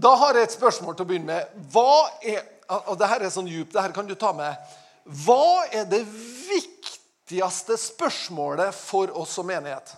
Da 0.00 0.14
har 0.16 0.36
jeg 0.36 0.48
et 0.48 0.54
spørsmål 0.56 0.96
til 0.96 1.04
å 1.04 1.08
begynne 1.10 1.28
med. 1.28 1.64
Hva 1.72 2.08
er, 2.24 2.44
og 2.86 2.94
det 3.00 3.08
her 3.10 3.24
er 3.26 3.32
sånn 3.32 3.48
djupt, 3.50 3.74
det 3.74 3.82
her 3.84 3.94
kan 3.96 4.08
du 4.08 4.14
ta 4.18 4.32
med. 4.36 4.76
Hva 5.24 5.66
er 5.74 5.88
det 5.90 6.04
viktigste 6.06 7.76
spørsmålet 7.80 8.76
for 8.76 9.12
oss 9.18 9.34
som 9.36 9.48
menighet? 9.50 9.92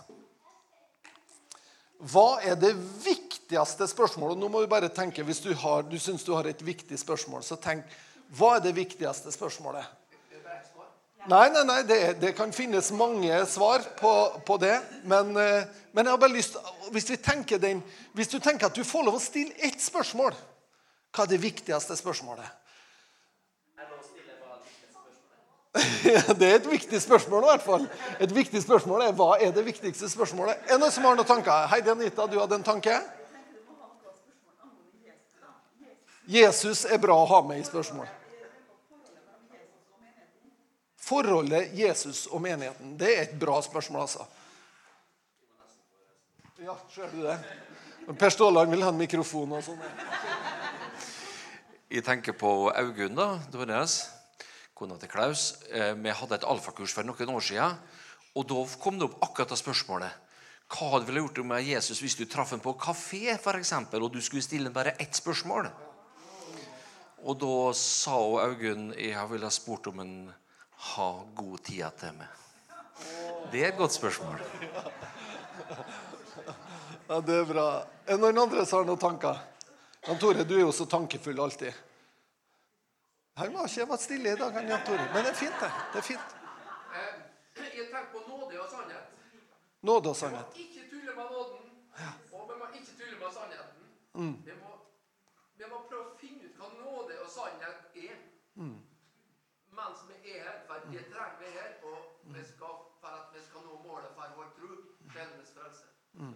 Hva 2.03 2.41
er 2.43 2.57
det 2.59 2.73
viktigste 3.05 3.87
spørsmålet? 3.87 4.39
Nå 4.39 4.49
må 4.51 4.63
du 4.63 4.71
bare 4.71 4.91
tenke, 4.91 5.23
Hvis 5.23 5.39
du, 5.39 5.53
har, 5.55 5.85
du 5.87 5.95
syns 5.99 6.23
du 6.23 6.33
har 6.35 6.49
et 6.49 6.61
viktig 6.61 6.99
spørsmål, 6.99 7.43
så 7.43 7.55
tenk 7.55 7.87
hva 8.35 8.57
er 8.57 8.65
det 8.65 8.75
viktigste 8.75 9.31
spørsmålet? 9.31 9.85
Nei, 11.25 11.49
nei, 11.49 11.63
nei, 11.63 11.83
det, 11.87 11.97
det 12.19 12.33
kan 12.35 12.51
finnes 12.51 12.89
mange 12.91 13.45
svar 13.47 13.79
på, 13.99 14.11
på 14.45 14.57
det. 14.59 14.75
Men, 15.07 15.29
eh, 15.39 15.63
men, 15.95 16.05
jeg 16.05 16.11
har 16.11 16.19
bare 16.19 16.35
lyst 16.35 16.57
hvis, 16.91 17.05
den, 17.61 17.83
hvis 18.13 18.27
du 18.27 18.39
tenker 18.43 18.67
at 18.67 18.75
du 18.75 18.83
får 18.83 19.05
lov 19.07 19.15
å 19.15 19.23
stille 19.23 19.55
ett 19.63 19.79
spørsmål, 19.79 20.35
hva 21.13 21.23
er 21.23 21.31
det 21.31 21.39
viktigste 21.39 21.95
spørsmålet? 21.95 22.59
Det 26.39 26.45
er 26.45 26.59
et 26.59 26.67
viktig 26.69 26.99
spørsmål. 27.01 27.43
i 27.43 27.51
hvert 27.53 27.63
fall. 27.65 27.87
Et 28.21 28.35
viktig 28.35 28.61
spørsmål 28.61 29.07
er 29.07 29.15
Hva 29.17 29.37
er 29.41 29.55
det 29.55 29.63
viktigste 29.65 30.09
spørsmålet? 30.11 30.59
Er 30.67 30.75
det 30.75 30.81
noen 30.83 30.93
som 30.93 31.07
har 31.07 31.15
noen 31.17 31.29
tanker? 31.29 31.69
Heidi 31.71 31.89
Anita, 31.89 32.27
du 32.29 32.35
hadde 32.37 32.59
en 32.59 32.67
tanke? 32.67 32.99
Jesus 36.29 36.85
er 36.85 37.01
bra 37.01 37.15
å 37.15 37.25
ha 37.31 37.41
med 37.47 37.63
i 37.63 37.65
spørsmål. 37.65 38.11
Forholdet 41.13 41.75
Jesus 41.77 42.25
og 42.31 42.41
menigheten, 42.41 42.95
det 42.97 43.09
er 43.11 43.21
et 43.27 43.33
bra 43.39 43.59
spørsmål, 43.61 44.07
altså. 44.07 44.25
Ja, 46.63 46.73
ser 46.89 47.11
du 47.11 47.21
det? 47.21 47.35
Per 48.17 48.33
Ståland 48.33 48.71
vil 48.73 48.81
ha 48.81 48.89
en 48.89 48.97
mikrofon 48.97 49.53
og 49.53 49.61
sånn. 49.65 49.83
Jeg 51.93 52.01
tenker 52.07 52.33
på 52.33 52.49
Augunn, 52.71 53.13
da. 53.19 53.27
Deres, 53.53 53.99
kona 54.73 54.97
til 54.97 55.11
Klaus. 55.11 55.45
Eh, 55.69 55.93
vi 55.93 56.17
hadde 56.17 56.39
et 56.39 56.49
alfakurs 56.49 56.95
for 56.97 57.05
noen 57.05 57.35
år 57.35 57.45
siden. 57.45 57.77
Og 58.33 58.47
da 58.49 58.65
kom 58.81 58.97
det 58.97 59.11
opp 59.11 59.21
akkurat 59.27 59.53
det 59.53 59.61
spørsmålet. 59.61 60.21
Hva 60.73 60.93
hadde 60.95 61.13
du 61.13 61.19
gjort 61.19 61.43
med 61.45 61.67
Jesus 61.67 62.01
hvis 62.01 62.17
du 62.17 62.25
traff 62.25 62.55
ham 62.55 62.63
på 62.63 62.73
kafé 62.81 63.37
for 63.37 63.59
eksempel, 63.59 64.01
og 64.01 64.15
du 64.15 64.21
skulle 64.23 64.41
stille 64.41 64.71
ham 64.71 64.77
bare 64.81 64.95
ett 64.97 65.13
spørsmål? 65.13 65.69
Og 67.21 67.37
da 67.43 67.57
sa 67.77 68.17
Augunn 68.47 68.95
jeg 68.97 69.29
ville 69.29 69.53
spurt 69.53 69.93
om 69.93 70.01
han 70.01 70.15
har 70.77 71.25
god 71.35 71.63
tid 71.63 71.99
til 71.99 72.13
meg. 72.17 72.27
Det 73.51 73.63
er 73.63 73.71
et 73.71 73.77
godt 73.77 73.91
spørsmål. 73.91 74.41
Ja, 77.07 77.19
Det 77.21 77.35
er 77.35 77.45
bra. 77.45 77.65
Er 78.07 78.15
det 78.15 78.19
noen 78.21 78.37
andre 78.37 78.65
som 78.65 78.79
har 78.79 78.85
noen 78.87 78.99
tanker? 78.99 79.41
Jan 80.07 80.19
Tore, 80.19 80.43
du 80.43 80.55
er 80.55 80.63
jo 80.63 80.71
så 80.71 80.85
tankefull 80.85 81.39
alltid. 81.39 81.73
Han 83.39 83.53
var 83.53 83.67
ikke 83.69 83.85
vært 83.89 84.03
stille 84.03 84.33
i 84.33 84.39
dag, 84.39 84.53
han 84.53 84.69
Jan 84.69 84.85
Tore. 84.85 85.05
Men 85.13 85.25
det 85.25 85.31
er 85.31 85.37
fint, 85.37 85.59
det. 85.61 85.69
Det 85.93 85.99
er 86.01 86.07
fint. 86.07 86.33
Eh, 86.93 87.13
jeg 87.55 87.87
tenker 87.89 88.09
på 88.11 88.23
nåde 88.27 88.59
og 88.61 88.69
sannhet. 88.69 89.13
Nåde 89.81 90.09
og 90.09 90.17
sannhet. 90.17 90.57
Vi 90.57 90.63
må 90.63 90.69
ikke 90.69 90.89
tulle 90.91 91.15
med 91.17 91.31
nåden, 91.35 91.63
og 92.31 92.49
vi 92.49 92.57
må 92.59 92.69
ikke 92.73 92.97
tulle 92.99 93.19
med 93.19 93.31
sannheten. 93.37 93.87
Mm. 94.13 94.35
Vi, 94.45 94.57
må, 94.61 94.75
vi, 95.57 95.69
må, 95.71 95.81
prøve 95.89 96.11
å 96.11 96.17
finne 96.21 96.49
ut 96.49 96.59
hva 96.61 96.69
nåde 96.77 97.19
og 97.23 97.31
sannhet 97.33 97.97
er. 98.07 98.19
Mm. 98.59 98.77
Mens 99.73 100.05
er 100.75 100.85
det 100.91 101.03
trenger 101.13 101.39
vi 101.39 101.49
her, 101.57 101.71
og 101.89 101.97
vi 102.35 102.43
skal, 102.51 102.73
for 103.01 103.07
at 103.19 103.27
vi 103.35 103.41
skal 103.47 103.61
nå 103.67 103.79
målet 103.87 104.11
for 104.17 104.35
vår 104.37 104.49
tro, 104.57 104.69
sjelens 105.13 105.51
frelse. 105.57 105.85
Mm. 106.13 106.33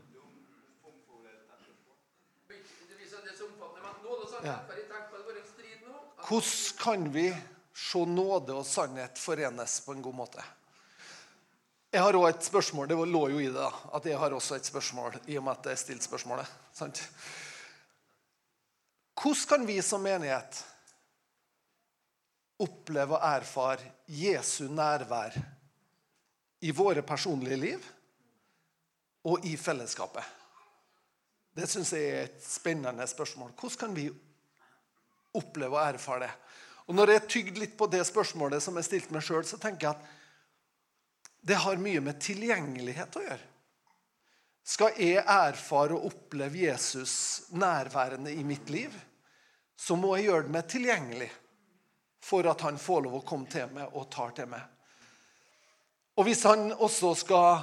Det 2.87 2.95
viser 2.99 3.21
det 3.25 3.37
så 3.37 3.45
omfattende, 3.45 3.81
men 3.83 4.03
nåde 4.03 4.21
og 4.23 4.29
sannhet, 4.29 4.51
Ja. 4.51 4.57
for 4.67 4.73
jeg 4.73 4.87
tenker 4.89 5.09
på 5.11 5.17
det 5.17 5.25
var 5.25 5.39
en 5.41 5.47
strid 5.53 5.87
nå. 5.87 5.95
at- 6.17 6.27
Hvordan 6.27 6.77
kan 6.83 7.13
vi 7.13 7.27
se 7.73 8.05
nåde 8.05 8.53
og 8.53 8.65
sannhet 8.65 9.17
forenes 9.17 9.81
på 9.85 9.91
en 9.91 10.01
god 10.01 10.13
måte? 10.13 10.43
Jeg 11.93 12.01
har 12.01 12.13
også 12.13 12.37
et 12.37 12.43
spørsmål. 12.43 12.87
Det 12.89 12.97
lå 13.07 13.27
jo 13.29 13.39
i 13.39 13.45
det 13.45 13.53
da, 13.53 13.69
at 13.95 14.05
jeg 14.05 14.17
har 14.19 14.29
også 14.31 14.55
et 14.55 14.65
spørsmål, 14.65 15.19
i 15.27 15.37
og 15.37 15.43
med 15.43 15.51
at 15.57 15.65
jeg 15.65 15.77
stilte 15.77 16.03
spørsmålet. 16.05 16.47
sant? 16.73 17.09
Hvordan 19.21 19.47
kan 19.49 19.67
vi 19.67 19.81
som 19.81 20.01
menighet 20.01 20.65
oppleve 22.63 23.17
og 23.17 23.25
erfare 23.27 23.91
Jesu 24.07 24.67
nærvær 24.71 25.35
i 26.65 26.71
våre 26.73 27.03
personlige 27.05 27.59
liv 27.61 27.91
og 29.29 29.45
i 29.45 29.55
fellesskapet? 29.57 30.23
Det 31.57 31.65
syns 31.69 31.93
jeg 31.93 32.09
er 32.13 32.23
et 32.27 32.41
spennende 32.45 33.05
spørsmål. 33.09 33.53
Hvordan 33.57 33.79
kan 33.81 33.95
vi 33.95 34.07
oppleve 35.37 35.77
og 35.77 35.83
erfare 35.95 36.25
det. 36.25 36.31
Og 36.87 36.95
Når 36.95 37.11
jeg 37.11 37.27
tygde 37.27 37.61
litt 37.61 37.75
på 37.77 37.89
det 37.91 38.03
spørsmålet 38.07 38.63
som 38.63 38.77
jeg 38.79 38.87
stilte 38.87 39.13
meg 39.15 39.25
sjøl, 39.25 39.43
så 39.45 39.59
tenker 39.59 39.89
jeg 39.89 39.95
at 39.95 40.13
det 41.47 41.59
har 41.63 41.79
mye 41.79 42.01
med 42.03 42.19
tilgjengelighet 42.23 43.17
å 43.19 43.23
gjøre. 43.23 43.43
Skal 44.67 44.97
jeg 44.99 45.23
erfare 45.23 45.95
og 45.95 46.09
oppleve 46.09 46.65
Jesus 46.65 47.47
nærværende 47.55 48.33
i 48.35 48.43
mitt 48.43 48.71
liv, 48.71 48.91
så 49.79 49.95
må 49.95 50.15
jeg 50.17 50.27
gjøre 50.27 50.47
det 50.47 50.55
med 50.55 50.71
tilgjengelig 50.71 51.29
for 52.27 52.47
at 52.51 52.61
han 52.61 52.77
får 52.77 53.05
lov 53.05 53.21
å 53.21 53.25
komme 53.27 53.47
til 53.47 53.69
meg 53.71 53.93
og 53.95 54.09
tar 54.11 54.33
til 54.35 54.49
meg. 54.51 54.63
Og 56.19 56.25
hvis 56.27 56.43
han 56.49 56.73
også 56.73 57.13
skal 57.15 57.61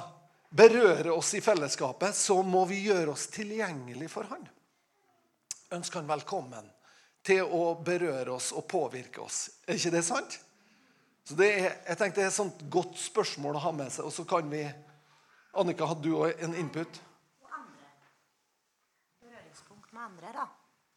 berøre 0.55 1.11
oss 1.13 1.33
i 1.37 1.41
fellesskapet, 1.43 2.15
så 2.15 2.39
må 2.41 2.63
vi 2.65 2.79
gjøre 2.87 3.11
oss 3.13 3.27
tilgjengelig 3.33 4.07
for 4.09 4.25
han. 4.31 4.47
Ønsker 5.75 5.99
han 5.99 6.09
velkommen 6.09 6.71
til 7.25 7.43
å 7.43 7.75
berøre 7.85 8.37
oss 8.37 8.51
og 8.55 8.65
påvirke 8.71 9.21
oss. 9.21 9.49
Er 9.67 9.77
ikke 9.77 9.91
det 9.97 10.01
sant? 10.07 10.37
Så 11.25 11.37
det 11.37 11.49
er, 11.51 11.67
jeg 11.89 11.99
tenkte 11.99 12.21
det 12.21 12.25
er 12.27 12.31
et 12.31 12.37
sånt 12.37 12.63
godt 12.71 12.97
spørsmål 13.01 13.57
å 13.59 13.63
ha 13.65 13.73
med 13.75 13.93
seg. 13.93 14.07
Og 14.07 14.13
så 14.13 14.25
kan 14.29 14.49
vi 14.49 14.63
Annika, 15.55 15.87
hadde 15.87 16.03
du 16.05 16.17
òg 16.19 16.41
en 16.43 16.55
input? 16.59 16.97
Berøringspunkt 19.23 19.93
med 19.93 20.03
andre, 20.07 20.33
da. 20.35 20.47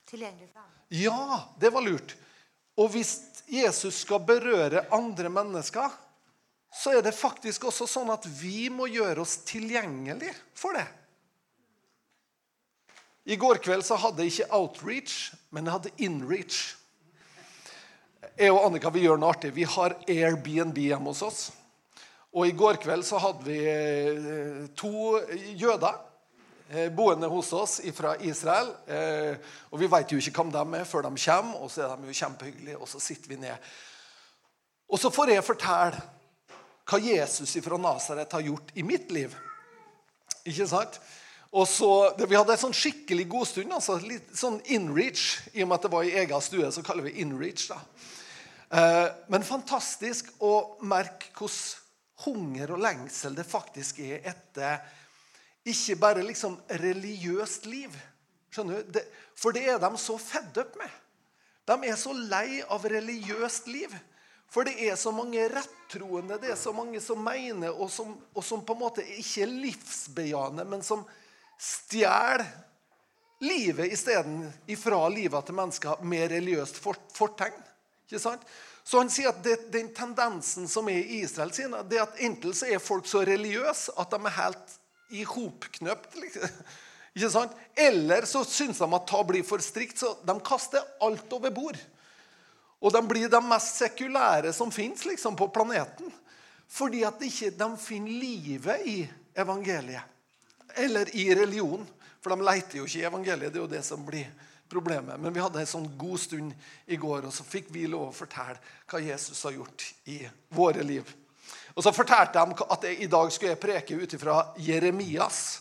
Tilgjengelig 0.09 0.49
for 0.51 0.65
andre. 0.65 0.83
Ja, 0.99 1.43
det 1.61 1.73
var 1.75 1.85
lurt. 1.85 2.17
Og 2.79 2.93
hvis 2.95 3.17
Jesus 3.51 4.05
skal 4.05 4.23
berøre 4.27 4.87
andre 4.95 5.31
mennesker, 5.33 5.91
så 6.75 6.95
er 6.95 7.03
det 7.03 7.17
faktisk 7.17 7.67
også 7.71 7.89
sånn 7.89 8.11
at 8.13 8.27
vi 8.39 8.69
må 8.71 8.87
gjøre 8.93 9.25
oss 9.25 9.39
tilgjengelig 9.49 10.31
for 10.57 10.77
det. 10.77 10.87
I 13.29 13.37
går 13.41 13.61
kveld 13.65 13.85
så 13.85 13.99
hadde 14.01 14.25
jeg 14.25 14.35
ikke 14.35 14.57
outreach, 14.57 15.17
men 15.53 15.67
jeg 15.67 15.75
hadde 15.75 15.97
inreach. 16.05 16.61
Jeg 18.39 18.55
og 18.55 18.63
Annika 18.69 18.93
vi 18.95 19.03
gjør 19.05 19.19
noe 19.21 19.35
artig. 19.35 19.51
Vi 19.57 19.67
har 19.69 19.97
Airbnb 20.09 20.79
hjemme 20.81 21.13
hos 21.13 21.25
oss. 21.27 21.41
Og 22.37 22.47
i 22.47 22.55
går 22.57 22.79
kveld 22.81 23.05
så 23.09 23.19
hadde 23.21 23.45
vi 23.49 23.59
eh, 23.69 24.69
to 24.79 25.19
jøder 25.59 25.97
boende 26.93 27.29
hos 27.33 27.53
oss 27.57 27.79
fra 27.97 28.15
Israel. 28.21 28.75
Eh, 28.87 29.37
og 29.73 29.81
vi 29.81 29.89
vet 29.89 30.13
jo 30.13 30.19
ikke 30.21 30.43
hvem 30.43 30.53
de 30.53 30.81
er 30.81 30.89
før 30.89 31.07
de 31.07 31.13
kommer, 31.25 31.63
og 31.63 31.71
så 31.73 31.87
er 31.87 31.97
de 31.97 32.11
jo 32.11 32.19
kjempehyggelige. 32.21 32.79
Og 32.79 32.89
så 32.89 33.01
sitter 33.01 33.29
vi 33.29 33.41
ned. 33.41 33.71
Og 34.89 35.01
så 35.01 35.11
får 35.13 35.33
jeg 35.33 35.45
fortelle 35.45 36.03
hva 36.89 37.01
Jesus 37.05 37.57
fra 37.65 37.77
Nasaret 37.81 38.33
har 38.33 38.45
gjort 38.45 38.73
i 38.75 38.85
mitt 38.85 39.11
liv. 39.13 39.35
Ikke 40.49 40.69
sant? 40.69 41.01
Og 41.53 41.65
så, 41.69 42.13
Vi 42.29 42.37
hadde 42.37 42.53
en 42.53 42.61
sånn 42.61 42.77
skikkelig 42.77 43.29
god 43.29 43.47
stund. 43.47 43.73
altså 43.73 43.99
litt 44.05 44.37
sånn 44.37 44.61
inreach. 44.65 45.41
I 45.55 45.63
og 45.63 45.69
med 45.69 45.79
at 45.79 45.83
det 45.83 45.93
var 45.93 46.05
i 46.05 46.17
egen 46.21 46.41
stue, 46.45 46.73
så 46.73 46.85
kaller 46.85 47.03
vi 47.09 47.21
inreach. 47.21 47.69
da. 47.69 47.81
Eh, 48.71 49.09
men 49.29 49.43
fantastisk 49.43 50.29
å 50.41 50.77
merke 50.85 51.33
hvordan 51.33 51.85
hunger 52.27 52.73
og 52.75 52.83
lengsel 52.83 53.37
det 53.37 53.47
faktisk 53.47 54.01
er 54.03 54.25
etter 54.27 54.81
ikke 55.73 55.99
bare 56.01 56.25
liksom 56.27 56.57
religiøst 56.83 57.67
liv. 57.71 57.95
Skjønner 58.53 58.83
du? 58.83 58.93
Det, 58.97 59.05
for 59.39 59.55
det 59.55 59.67
er 59.69 59.81
de 59.83 59.91
så 60.01 60.17
fedd 60.21 60.61
opp 60.63 60.79
med. 60.81 60.95
De 61.69 61.77
er 61.91 61.99
så 62.01 62.15
lei 62.17 62.63
av 62.65 62.87
religiøst 62.89 63.69
liv. 63.71 63.93
For 64.49 64.65
det 64.65 64.79
er 64.89 64.97
så 64.97 65.13
mange 65.13 65.43
rettroende, 65.53 66.39
det 66.41 66.55
er 66.55 66.57
så 66.57 66.73
mange 66.73 67.01
som 67.05 67.21
mener, 67.21 67.69
og 67.69 67.91
som, 67.93 68.15
og 68.33 68.45
som 68.45 68.63
på 68.65 68.73
en 68.73 68.81
måte 68.81 69.05
ikke 69.05 69.45
er 69.45 69.53
livsbejaende, 69.53 70.65
men 70.65 70.85
som 70.85 71.03
stjeler 71.61 72.47
livet 73.45 73.93
isteden 73.93 74.47
ifra 74.67 75.03
livet 75.13 75.45
til 75.47 75.59
mennesker 75.59 76.01
med 76.03 76.31
religiøst 76.33 76.81
fortegn. 76.81 77.61
Ikke 78.09 78.23
sant? 78.23 78.49
Så 78.89 79.03
han 79.03 79.13
sier 79.13 79.35
at 79.35 79.43
det, 79.45 79.59
den 79.69 79.91
tendensen 79.93 80.65
som 80.71 80.89
er 80.89 81.03
i 81.03 81.21
Israel, 81.27 81.53
han, 81.61 81.77
det 81.91 82.01
er 82.01 82.07
at 82.07 82.21
enten 82.25 82.57
så 82.57 82.71
er 82.73 82.81
folk 82.81 83.07
så 83.07 83.21
religiøse 83.29 83.93
at 84.01 84.15
de 84.15 84.21
er 84.25 84.37
helt 84.39 84.79
ihopknøpt. 85.11 86.17
Liksom. 86.23 86.59
Ikke 87.17 87.31
sant? 87.33 87.55
Eller 87.75 88.27
så 88.31 88.45
syns 88.47 88.81
de 88.83 88.89
at 88.95 89.13
det 89.13 89.23
blir 89.31 89.47
for 89.47 89.63
strikt, 89.65 89.99
så 89.99 90.15
de 90.23 90.37
kaster 90.45 90.85
alt 91.03 91.33
over 91.35 91.55
bord. 91.55 91.79
Og 92.79 92.95
de 92.95 93.03
blir 93.11 93.31
de 93.31 93.41
mest 93.43 93.81
sekulære 93.81 94.53
som 94.55 94.71
fins 94.71 95.03
liksom, 95.09 95.37
på 95.37 95.49
planeten. 95.51 96.13
Fordi 96.69 97.03
at 97.09 97.23
ikke 97.25 97.51
de 97.59 97.69
finner 97.81 98.21
livet 98.23 98.85
i 98.87 98.99
evangeliet. 99.35 100.05
Eller 100.77 101.11
i 101.17 101.31
religion. 101.35 101.87
For 102.23 102.35
de 102.35 102.45
leiter 102.45 102.79
jo 102.79 102.87
ikke 102.87 103.01
i 103.01 103.09
evangeliet. 103.09 103.53
Det 103.53 103.59
er 103.59 103.65
jo 103.65 103.73
det 103.73 103.85
som 103.87 104.05
blir 104.07 104.29
problemet. 104.69 105.19
Men 105.19 105.35
vi 105.35 105.43
hadde 105.43 105.63
en 105.63 105.71
sånn 105.71 105.89
god 105.99 106.21
stund 106.21 106.53
i 106.87 106.99
går, 107.01 107.27
og 107.27 107.35
så 107.35 107.47
fikk 107.47 107.73
vi 107.75 107.89
lov 107.91 108.11
å 108.11 108.15
fortelle 108.15 108.61
hva 108.91 109.01
Jesus 109.03 109.43
har 109.49 109.57
gjort 109.57 109.87
i 110.13 110.21
våre 110.55 110.85
liv. 110.87 111.09
Og 111.79 111.85
så 111.85 111.93
fortalte 111.95 112.43
de 112.43 112.65
at 112.75 112.85
jeg, 112.89 112.97
i 113.05 113.07
dag 113.07 113.31
skulle 113.31 113.53
jeg 113.53 113.63
preke 113.63 113.95
ut 113.95 114.15
ifra 114.17 114.41
Jeremias. 114.59 115.61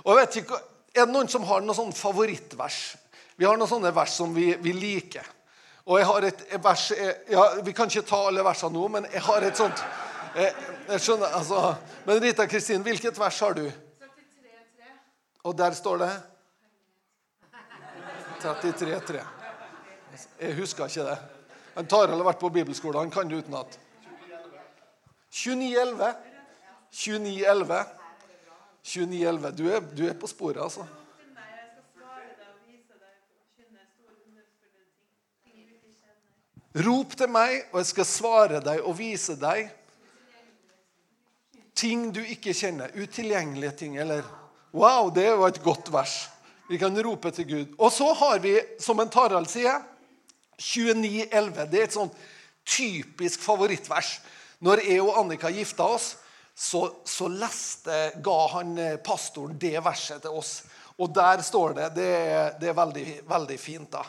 Og 0.00 0.14
jeg 0.14 0.20
vet 0.22 0.36
ikke, 0.42 0.64
Er 0.96 1.04
det 1.04 1.12
noen 1.12 1.28
som 1.28 1.44
har 1.44 1.60
noen 1.60 1.76
sånn 1.76 1.92
favorittvers? 1.92 2.78
Vi 3.36 3.44
har 3.44 3.58
noen 3.60 3.68
sånne 3.68 3.90
vers 3.94 4.14
som 4.16 4.32
vi, 4.34 4.54
vi 4.56 4.72
liker. 4.72 5.26
Og 5.84 5.98
jeg 6.00 6.06
har 6.08 6.24
et, 6.24 6.40
vers 6.56 6.62
vers 6.64 6.86
ja, 7.28 7.42
Vi 7.62 7.74
kan 7.76 7.92
ikke 7.92 8.08
ta 8.08 8.22
alle 8.30 8.42
versene 8.42 8.72
nå, 8.72 8.86
men 8.88 9.06
jeg 9.12 9.22
har 9.22 9.44
et 9.44 9.60
sånt 9.60 9.82
jeg, 10.34 10.54
jeg 10.88 11.02
skjønner, 11.04 11.34
altså. 11.36 11.60
Men 12.06 12.20
Rita 12.22 12.46
Kristin, 12.48 12.82
hvilket 12.82 13.18
vers 13.20 13.40
har 13.44 13.54
du? 13.56 13.66
33,3. 13.68 14.88
Og 15.44 15.56
der 15.58 15.76
står 15.76 16.00
det 16.02 16.10
33,3. 18.40 19.20
Jeg 20.40 20.56
husker 20.56 20.88
ikke 20.88 21.06
det. 21.10 21.18
Han 21.76 21.86
Tarald 21.86 22.16
har 22.16 22.30
vært 22.32 22.40
på 22.40 22.52
bibelskole. 22.54 22.98
Han 22.98 23.12
kan 23.12 23.28
det 23.28 23.42
utenat. 23.44 23.78
29,11. 25.32 26.14
29,11. 26.90 27.84
29,11. 28.82 29.50
Du, 29.56 29.68
er- 29.68 29.80
du 29.96 30.06
er 30.08 30.14
på 30.14 30.26
sporet, 30.26 30.62
altså. 30.62 30.86
Rop 36.86 37.14
til 37.18 37.30
meg, 37.32 37.62
og 37.72 37.80
jeg 37.80 37.86
skal 37.90 38.06
svare 38.06 38.60
deg 38.62 38.82
og 38.86 38.94
vise 38.98 39.34
deg 39.40 39.70
ting 41.78 42.08
du 42.14 42.18
ikke 42.26 42.52
kjenner. 42.58 42.90
Utilgjengelige 42.98 43.70
ting. 43.84 43.98
Eller 44.02 44.26
Wow, 44.74 45.08
det 45.14 45.30
var 45.38 45.48
et 45.48 45.62
godt 45.64 45.88
vers. 45.94 46.28
Vi 46.68 46.76
kan 46.76 46.98
rope 47.06 47.30
til 47.32 47.46
Gud. 47.48 47.70
Og 47.78 47.92
så 47.94 48.10
har 48.18 48.38
vi, 48.44 48.52
som 48.82 48.98
en 49.00 49.08
Tarald 49.10 49.46
sier, 49.48 49.78
29,11. 50.60 51.64
Det 51.70 51.80
er 51.80 51.86
et 51.86 51.94
sånn 51.96 52.10
typisk 52.68 53.40
favorittvers. 53.46 54.18
Når 54.64 54.82
jeg 54.82 55.02
og 55.04 55.20
Annika 55.20 55.50
gifta 55.54 55.86
oss, 55.86 56.16
så, 56.58 56.82
så 57.06 57.28
leste, 57.30 57.98
ga 58.18 58.38
han 58.56 58.74
eh, 58.82 58.96
pastoren 58.98 59.58
det 59.60 59.76
verset 59.84 60.24
til 60.24 60.34
oss. 60.40 60.62
Og 60.98 61.12
der 61.14 61.42
står 61.46 61.76
det 61.76 61.88
Det 61.94 62.12
det 62.58 62.70
er 62.72 62.74
veldig, 62.74 63.06
veldig 63.28 63.58
fint, 63.62 63.92
da. 63.92 64.02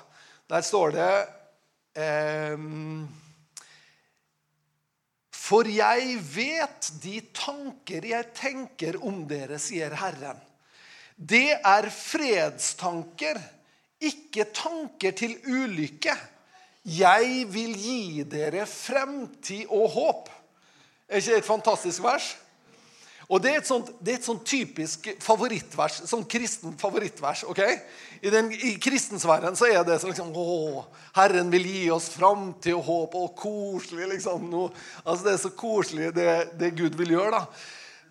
Der 0.50 0.66
står 0.66 0.96
det 0.96 1.12
ehm, 2.02 3.06
For 5.30 5.70
jeg 5.70 6.18
vet 6.34 6.90
de 7.04 7.20
tanker 7.34 8.10
jeg 8.10 8.34
tenker 8.34 8.98
om 9.06 9.22
dere, 9.30 9.62
sier 9.62 9.94
Herren. 10.02 10.42
Det 11.14 11.60
er 11.60 11.90
fredstanker, 11.94 13.38
ikke 14.02 14.48
tanker 14.56 15.14
til 15.14 15.36
ulykke. 15.46 16.16
Jeg 16.90 17.46
vil 17.52 17.74
gi 17.78 18.24
dere 18.24 18.66
fremtid 18.66 19.68
og 19.68 19.90
håp. 19.94 20.30
Er 21.10 21.18
ikke 21.18 21.34
det 21.34 21.42
et 21.42 21.50
fantastisk 21.50 22.04
vers? 22.06 22.36
Og 23.30 23.42
Det 23.42 23.52
er 23.52 23.60
et 23.60 23.68
sånt, 23.68 23.90
er 24.02 24.16
et 24.16 24.26
sånt 24.26 24.42
typisk 24.46 25.06
favorittvers, 25.22 26.00
sånn 26.10 26.24
kristen 26.26 26.74
favorittvers. 26.78 27.44
ok? 27.46 27.60
I, 28.22 28.30
den, 28.34 28.50
i 28.52 28.72
kristensfæren 28.82 29.58
så 29.58 29.68
er 29.70 29.84
det 29.86 30.00
sånn 30.02 30.10
liksom, 30.10 30.32
Å, 30.34 30.86
Herren 31.14 31.52
vil 31.54 31.68
gi 31.70 31.84
oss 31.94 32.10
framtid 32.10 32.74
og 32.74 32.88
håp. 32.88 33.18
Og 33.20 33.36
koselig, 33.38 34.08
liksom. 34.16 34.50
Noe, 34.50 34.72
altså 35.04 35.28
Det 35.28 35.34
er 35.36 35.44
så 35.44 35.54
koselig, 35.54 36.10
det, 36.18 36.30
det 36.58 36.74
Gud 36.78 36.98
vil 36.98 37.14
gjøre. 37.20 37.38
da. 37.38 37.46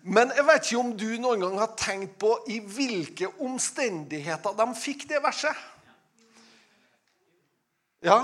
Men 0.03 0.31
jeg 0.31 0.47
vet 0.47 0.69
ikke 0.69 0.79
om 0.79 0.93
du 0.95 1.09
noen 1.19 1.43
gang 1.43 1.59
har 1.59 1.75
tenkt 1.75 2.15
på 2.21 2.31
i 2.47 2.61
hvilke 2.63 3.27
omstendigheter 3.43 4.55
de 4.55 4.67
fikk 4.79 5.03
det 5.09 5.19
verset. 5.23 5.67
Ja, 8.07 8.21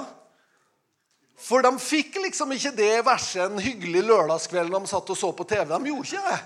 for 1.45 1.61
de 1.61 1.71
fikk 1.77 2.17
liksom 2.23 2.55
ikke 2.55 2.73
det 2.73 2.91
verset 3.05 3.43
en 3.45 3.61
hyggelig 3.61 4.01
lørdagskveld 4.07 4.71
når 4.73 4.85
de 4.85 4.89
satt 4.89 5.11
og 5.13 5.17
så 5.19 5.29
på 5.37 5.45
TV. 5.45 5.65
De 5.69 5.91
gjorde 5.91 6.07
ikke 6.09 6.29
det. 6.31 6.39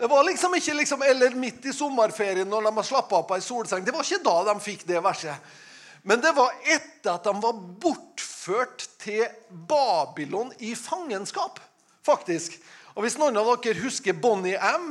Det 0.00 0.08
var 0.10 0.24
liksom 0.26 0.54
ikke 0.58 0.74
liksom, 0.74 1.02
Eller 1.06 1.36
midt 1.38 1.66
i 1.70 1.72
sommerferien 1.72 2.48
når 2.50 2.66
de 2.66 2.72
har 2.74 2.86
slappa 2.88 3.20
av 3.20 3.28
på 3.28 3.36
ei 3.38 3.44
solseng. 3.44 3.84
Det 3.86 3.94
var 3.94 4.02
ikke 4.02 4.24
da 4.24 4.34
de 4.48 4.54
fikk 4.64 4.82
det 4.88 5.02
verset. 5.04 5.52
Men 6.02 6.18
det 6.18 6.32
var 6.34 6.50
etter 6.66 7.12
at 7.12 7.28
de 7.28 7.34
var 7.38 7.60
bortført 7.84 8.88
til 8.98 9.22
Babylon 9.70 10.50
i 10.58 10.74
fangenskap, 10.74 11.60
faktisk. 12.02 12.58
Og 12.96 13.06
hvis 13.06 13.14
noen 13.20 13.38
av 13.38 13.52
dere 13.62 13.78
husker 13.78 14.18
Bonnie 14.18 14.58
M 14.58 14.90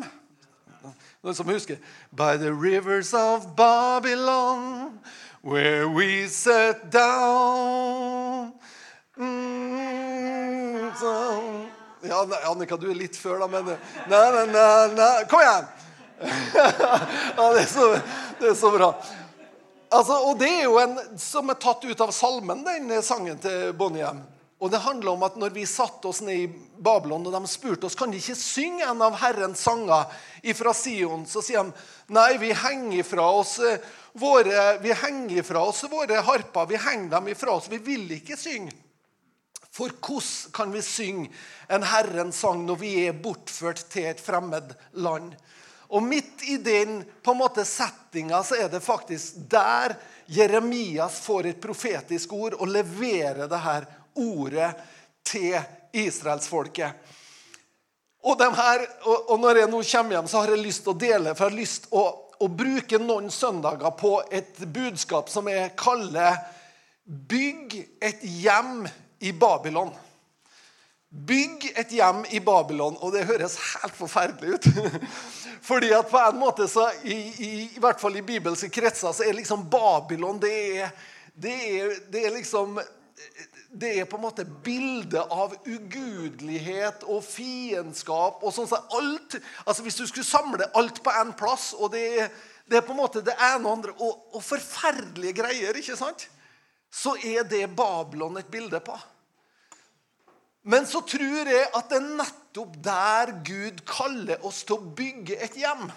Noen 1.21 1.36
som 1.38 1.51
husker 1.51 1.77
By 2.09 2.39
the 2.39 2.50
rivers 2.50 3.12
of 3.13 3.51
Babylon 3.56 4.98
Where 5.44 5.89
we 5.92 6.27
sat 6.27 6.89
down 6.89 8.21
mm. 11.03 11.62
Ja, 12.01 12.25
Annika, 12.50 12.77
du 12.77 12.88
er 12.89 12.98
litt 12.98 13.18
før, 13.19 13.44
da, 13.44 13.48
men 13.51 13.68
Nei, 14.09 14.25
nei, 14.36 14.45
nei, 14.50 14.94
nei. 14.98 15.13
Kom 15.30 15.44
igjen! 15.44 15.69
ja, 16.56 17.45
det 17.53 17.63
er, 17.63 17.69
så, 17.69 17.88
det 18.39 18.51
er 18.51 18.57
så 18.57 18.71
bra. 18.74 18.92
Altså, 19.92 20.18
og 20.30 20.38
Det 20.39 20.50
er 20.50 20.68
jo 20.68 20.77
en 20.81 20.98
som 21.19 21.50
er 21.51 21.59
tatt 21.62 21.86
ut 21.86 22.03
av 22.03 22.13
salmen, 22.15 22.63
den 22.65 22.94
sangen 23.03 23.42
til 23.42 23.74
Bonnie 23.77 24.07
Og 24.62 24.69
det 24.71 24.81
handler 24.86 25.13
om 25.13 25.25
at 25.27 25.38
når 25.38 25.53
vi 25.53 25.65
satte 25.69 26.07
oss 26.07 26.21
ned 26.25 26.45
i 26.45 26.50
Babylon, 26.77 27.25
og 27.27 27.33
de 27.33 27.50
spurte 27.50 27.89
oss 27.89 27.98
kan 27.98 28.13
de 28.13 28.21
ikke 28.21 28.38
synge 28.38 28.86
en 28.88 29.01
av 29.01 29.18
Herrens 29.21 29.62
sanger 29.62 30.09
fra 30.57 30.74
Sion, 30.77 31.25
så 31.30 31.44
sier 31.44 31.65
de 31.65 32.13
nei, 32.13 32.38
vi 32.42 32.53
henger 32.53 33.03
fra 33.06 33.27
oss 33.42 33.57
eh, 33.59 33.81
våre, 34.13 34.77
vi 34.81 34.94
henger 34.94 35.44
fra 35.45 35.65
oss 35.69 35.83
våre 35.92 36.21
harper. 36.25 36.69
Vi 36.69 36.80
henger 36.81 37.18
dem 37.18 37.30
ifra 37.33 37.57
oss. 37.57 37.69
Vi 37.71 37.81
vil 37.83 38.09
ikke 38.18 38.38
synge. 38.39 38.74
For 39.72 39.94
hvordan 39.94 40.52
kan 40.54 40.72
vi 40.74 40.82
synge 40.84 41.30
en 41.72 41.84
Herrens 41.88 42.42
sang 42.44 42.66
når 42.68 42.80
vi 42.82 42.92
er 43.06 43.16
bortført 43.16 43.86
til 43.92 44.10
et 44.10 44.22
fremmed 44.22 44.74
land? 45.00 45.32
Og 45.92 46.04
midt 46.04 46.44
i 46.48 46.58
den 46.58 47.02
på 47.24 47.34
en 47.34 47.40
måte 47.40 47.66
settinga 47.68 48.42
så 48.48 48.60
er 48.64 48.70
det 48.72 48.84
faktisk 48.84 49.42
der 49.52 49.96
Jeremias 50.32 51.20
får 51.24 51.50
et 51.50 51.62
profetisk 51.64 52.34
ord 52.34 52.56
og 52.60 52.72
leverer 52.72 53.48
det 53.52 53.60
her 53.60 53.88
ordet 54.16 54.70
til 55.28 55.58
israelsfolket. 55.96 56.92
Og, 58.22 58.44
her, 58.56 58.84
og, 59.04 59.40
når 59.40 59.64
jeg 59.64 59.70
nå 59.72 59.82
kommer 59.92 60.16
hjem, 60.16 60.28
så 60.30 60.44
har 60.44 60.52
jeg 60.54 60.62
lyst 60.62 60.84
til 60.86 60.94
å 60.94 61.00
dele, 61.02 61.34
for 61.34 61.48
jeg 61.48 61.56
har 61.56 61.58
lyst 61.58 61.88
til 61.88 61.98
å, 61.98 62.04
å 62.38 62.48
bruke 62.48 63.00
noen 63.02 63.32
søndager 63.34 63.96
på 63.98 64.14
et 64.32 64.62
budskap 64.62 65.32
som 65.32 65.50
jeg 65.50 65.74
kaller 65.80 66.38
'Bygg 67.02 67.74
et 68.00 68.22
hjem 68.22 68.86
i 69.22 69.32
Babylon'. 69.32 69.94
Bygg 71.12 71.66
et 71.75 71.92
hjem 71.92 72.24
i 72.32 72.40
Babylon. 72.40 72.98
Og 73.01 73.12
det 73.13 73.25
høres 73.28 73.58
helt 73.60 73.96
forferdelig 73.96 74.56
ut. 74.56 74.68
Fordi 75.70 75.92
at 75.94 76.08
på 76.08 76.18
en 76.18 76.40
måte 76.40 76.68
så, 76.72 76.88
i, 77.04 77.18
i, 77.18 77.51
i 77.75 77.82
hvert 77.84 78.00
fall 78.01 78.16
i 78.18 78.25
bibelske 78.25 78.70
kretser 78.72 79.12
så 79.13 79.28
er 79.28 79.36
liksom 79.38 79.68
Babylon 79.70 80.40
det 80.42 80.54
er, 80.82 80.96
det 81.36 81.58
er, 81.82 81.94
det 82.12 82.25
er 82.25 82.34
liksom 82.38 82.80
det 83.72 83.92
er 84.00 84.08
på 84.10 84.18
en 84.18 84.24
måte 84.24 84.44
bildet 84.66 85.30
av 85.32 85.54
ugudelighet 85.68 87.04
og 87.06 87.22
fiendskap. 87.24 88.42
og 88.42 88.56
sånn 88.56 88.68
så 88.68 88.82
alt, 88.98 89.38
altså 89.66 89.84
Hvis 89.86 90.00
du 90.00 90.08
skulle 90.08 90.28
samle 90.28 90.68
alt 90.75 91.04
på 91.04 91.13
én 91.22 91.36
plass, 91.38 91.74
og 91.78 91.92
det 91.94 92.32
det 92.72 92.78
er 92.80 92.86
på 92.88 92.94
en 92.94 93.01
måte 93.01 93.20
det 93.25 93.34
ene 93.36 93.68
og 93.68 93.74
andre, 93.74 93.94
og, 94.00 94.20
og 94.32 94.44
forferdelige 94.46 95.36
greier, 95.42 95.75
ikke 95.75 95.98
sant? 96.00 96.30
så 96.92 97.13
er 97.24 97.46
det 97.48 97.70
Babylon 97.75 98.36
et 98.40 98.48
bilde 98.51 98.80
på. 98.84 98.96
Men 100.62 100.86
så 100.86 101.01
tror 101.01 101.50
jeg 101.50 101.68
at 101.74 101.89
det 101.89 101.98
er 101.98 102.15
nettopp 102.22 102.77
der 102.86 103.34
Gud 103.46 103.82
kaller 103.89 104.44
oss 104.46 104.62
til 104.68 104.77
å 104.77 104.94
bygge 104.98 105.39
et 105.41 105.58
hjem. 105.58 105.88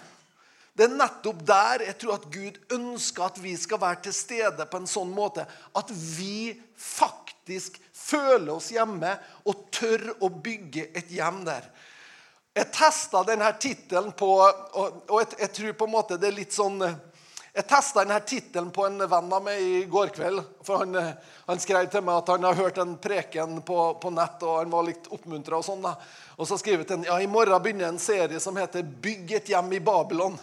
Det 0.75 0.87
er 0.87 0.95
nettopp 0.97 1.43
der 1.47 1.85
jeg 1.85 1.97
tror 2.01 2.17
at 2.17 2.25
Gud 2.33 2.57
ønsker 2.75 3.27
at 3.29 3.37
vi 3.39 3.53
skal 3.59 3.79
være 3.79 4.01
til 4.07 4.15
stede 4.17 4.65
på 4.67 4.81
en 4.81 4.89
sånn 4.89 5.13
måte 5.15 5.45
at 5.47 5.91
vi 5.93 6.55
faktisk 6.75 7.77
føler 7.95 8.51
oss 8.57 8.73
hjemme 8.73 9.13
og 9.47 9.69
tør 9.71 10.09
å 10.19 10.29
bygge 10.33 10.89
et 10.97 11.13
hjem 11.13 11.45
der. 11.47 11.69
Jeg 12.55 12.71
testa 12.75 13.21
denne 13.27 13.47
tittelen 13.59 14.13
på 14.15 14.29
Og, 14.39 15.01
jeg, 15.19 15.27
jeg, 15.39 15.51
tror 15.55 15.73
på 15.79 15.87
en 15.87 15.95
måte 15.95 16.17
det 16.19 16.29
er 16.31 16.37
litt 16.41 16.55
sånn 16.55 16.79
Jeg 17.55 17.69
testa 17.69 18.01
denne 18.03 18.17
tittelen 18.27 18.67
på 18.75 18.83
en 18.83 18.97
venn 19.07 19.31
av 19.31 19.43
meg 19.45 19.61
i 19.63 19.83
går 19.87 20.09
kveld. 20.17 20.41
For 20.67 20.81
han, 20.81 20.97
han 21.47 21.61
skrev 21.63 21.85
til 21.87 22.03
meg 22.03 22.17
at 22.19 22.31
han 22.33 22.43
har 22.43 22.57
hørt 22.57 22.81
en 22.83 22.97
preken 22.99 23.61
på, 23.63 23.77
på 24.01 24.11
nett, 24.11 24.43
og 24.43 24.57
han 24.59 24.73
var 24.73 24.83
litt 24.83 25.07
oppmuntra. 25.07 25.61
Og 25.61 25.63
sånn 25.63 25.85
da. 25.85 25.93
Og 26.35 26.49
så 26.49 26.57
skrev 26.59 26.83
han 26.89 27.05
ja, 27.07 27.15
i 27.23 27.29
morgen 27.31 27.63
begynner 27.63 27.87
en 27.87 28.01
serie 28.01 28.41
som 28.43 28.59
heter 28.59 28.83
'Bygg 28.83 29.31
et 29.37 29.53
hjem 29.53 29.71
i 29.71 29.79
Babylon'. 29.79 30.35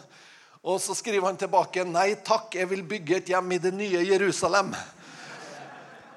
Og 0.64 0.80
så 0.80 0.96
skriver 0.96 1.26
han 1.28 1.36
tilbake 1.36 1.84
'Nei 1.84 2.14
takk, 2.24 2.56
jeg 2.56 2.70
vil 2.70 2.82
bygge 2.82 3.16
et 3.16 3.28
hjem 3.28 3.52
i 3.52 3.60
det 3.60 3.74
nye 3.76 4.00
Jerusalem'. 4.08 4.72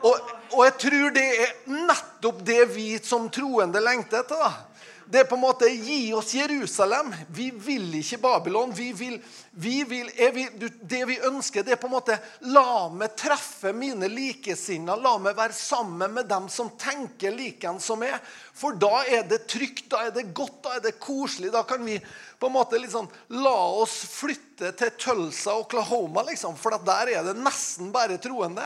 Og, 0.06 0.32
og 0.54 0.64
jeg 0.64 0.78
tror 0.80 1.12
det 1.12 1.28
er 1.44 1.54
nettopp 1.68 2.40
det 2.46 2.62
vi 2.72 2.88
som 3.04 3.28
troende 3.28 3.84
lengter 3.84 4.24
etter. 4.24 4.40
da. 4.40 4.75
Det 5.06 5.20
er 5.20 5.28
på 5.30 5.38
en 5.38 5.44
måte 5.44 5.68
Gi 5.70 6.14
oss 6.18 6.32
Jerusalem. 6.34 7.12
Vi 7.30 7.52
vil 7.52 7.94
ikke 8.00 8.18
Babylon. 8.24 8.72
Vi 8.74 8.88
vil, 8.98 9.20
vi 9.52 9.84
vil, 9.86 10.10
vi, 10.34 10.46
det 10.82 11.02
vi 11.06 11.18
ønsker, 11.28 11.64
det 11.64 11.76
er 11.76 11.82
på 11.82 11.90
en 11.90 11.94
måte 11.94 12.18
La 12.50 12.88
meg 12.90 13.14
treffe 13.20 13.70
mine 13.76 14.10
likesinnede. 14.10 14.98
La 15.06 15.14
meg 15.22 15.38
være 15.38 15.54
sammen 15.54 16.16
med 16.18 16.26
dem 16.32 16.50
som 16.50 16.74
tenker 16.82 17.36
likeens 17.38 17.86
som 17.86 18.02
meg. 18.02 18.18
For 18.58 18.78
da 18.82 19.04
er 19.06 19.30
det 19.30 19.44
trygt, 19.52 19.92
da 19.94 20.08
er 20.08 20.16
det 20.16 20.32
godt, 20.34 20.58
da 20.66 20.80
er 20.80 20.84
det 20.88 20.98
koselig. 20.98 21.54
Da 21.54 21.62
kan 21.70 21.86
vi 21.86 22.00
på 22.40 22.50
en 22.50 22.58
måte 22.58 22.82
liksom 22.82 23.10
la 23.38 23.58
oss 23.78 24.00
flytte 24.10 24.74
til 24.80 24.94
Tulsa, 24.98 25.54
Oklahoma, 25.62 26.26
liksom. 26.26 26.58
For 26.58 26.74
der 26.82 27.14
er 27.14 27.30
det 27.30 27.38
nesten 27.38 27.94
bare 27.94 28.18
troende. 28.18 28.66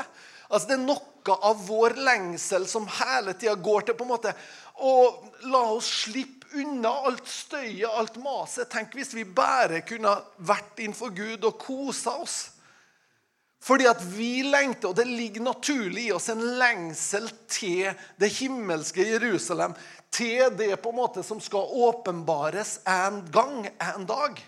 Altså 0.50 0.72
Det 0.72 0.80
er 0.80 0.86
noe 0.88 1.06
av 1.30 1.60
vår 1.68 1.94
lengsel 2.02 2.64
som 2.66 2.88
hele 2.90 3.36
tida 3.38 3.54
går 3.60 3.86
til 3.86 3.98
på 3.98 4.06
en 4.08 4.14
måte 4.16 4.32
å 4.80 4.94
la 5.52 5.64
oss 5.76 5.90
slippe 6.06 6.40
unna 6.60 6.92
alt 7.06 7.28
støyet, 7.30 7.90
alt 7.90 8.18
maset. 8.22 8.70
Tenk 8.72 8.96
hvis 8.98 9.14
vi 9.14 9.26
bare 9.26 9.84
kunne 9.86 10.16
vært 10.46 10.82
innenfor 10.82 11.14
Gud 11.16 11.46
og 11.46 11.60
kosa 11.62 12.16
oss. 12.24 12.40
Fordi 13.60 13.90
at 13.90 14.00
vi 14.16 14.40
lengter, 14.48 14.90
og 14.90 14.96
det 14.96 15.06
ligger 15.08 15.44
naturlig 15.44 16.08
i 16.08 16.14
oss 16.16 16.30
en 16.32 16.42
lengsel 16.60 17.28
til 17.52 17.90
det 18.20 18.32
himmelske 18.38 19.04
Jerusalem. 19.04 19.76
Til 20.10 20.48
det 20.58 20.72
på 20.82 20.94
en 20.94 21.00
måte 21.02 21.24
som 21.28 21.42
skal 21.44 21.68
åpenbares 21.90 22.80
en 22.88 23.20
gang, 23.34 23.68
en 23.68 24.08
dag. 24.10 24.40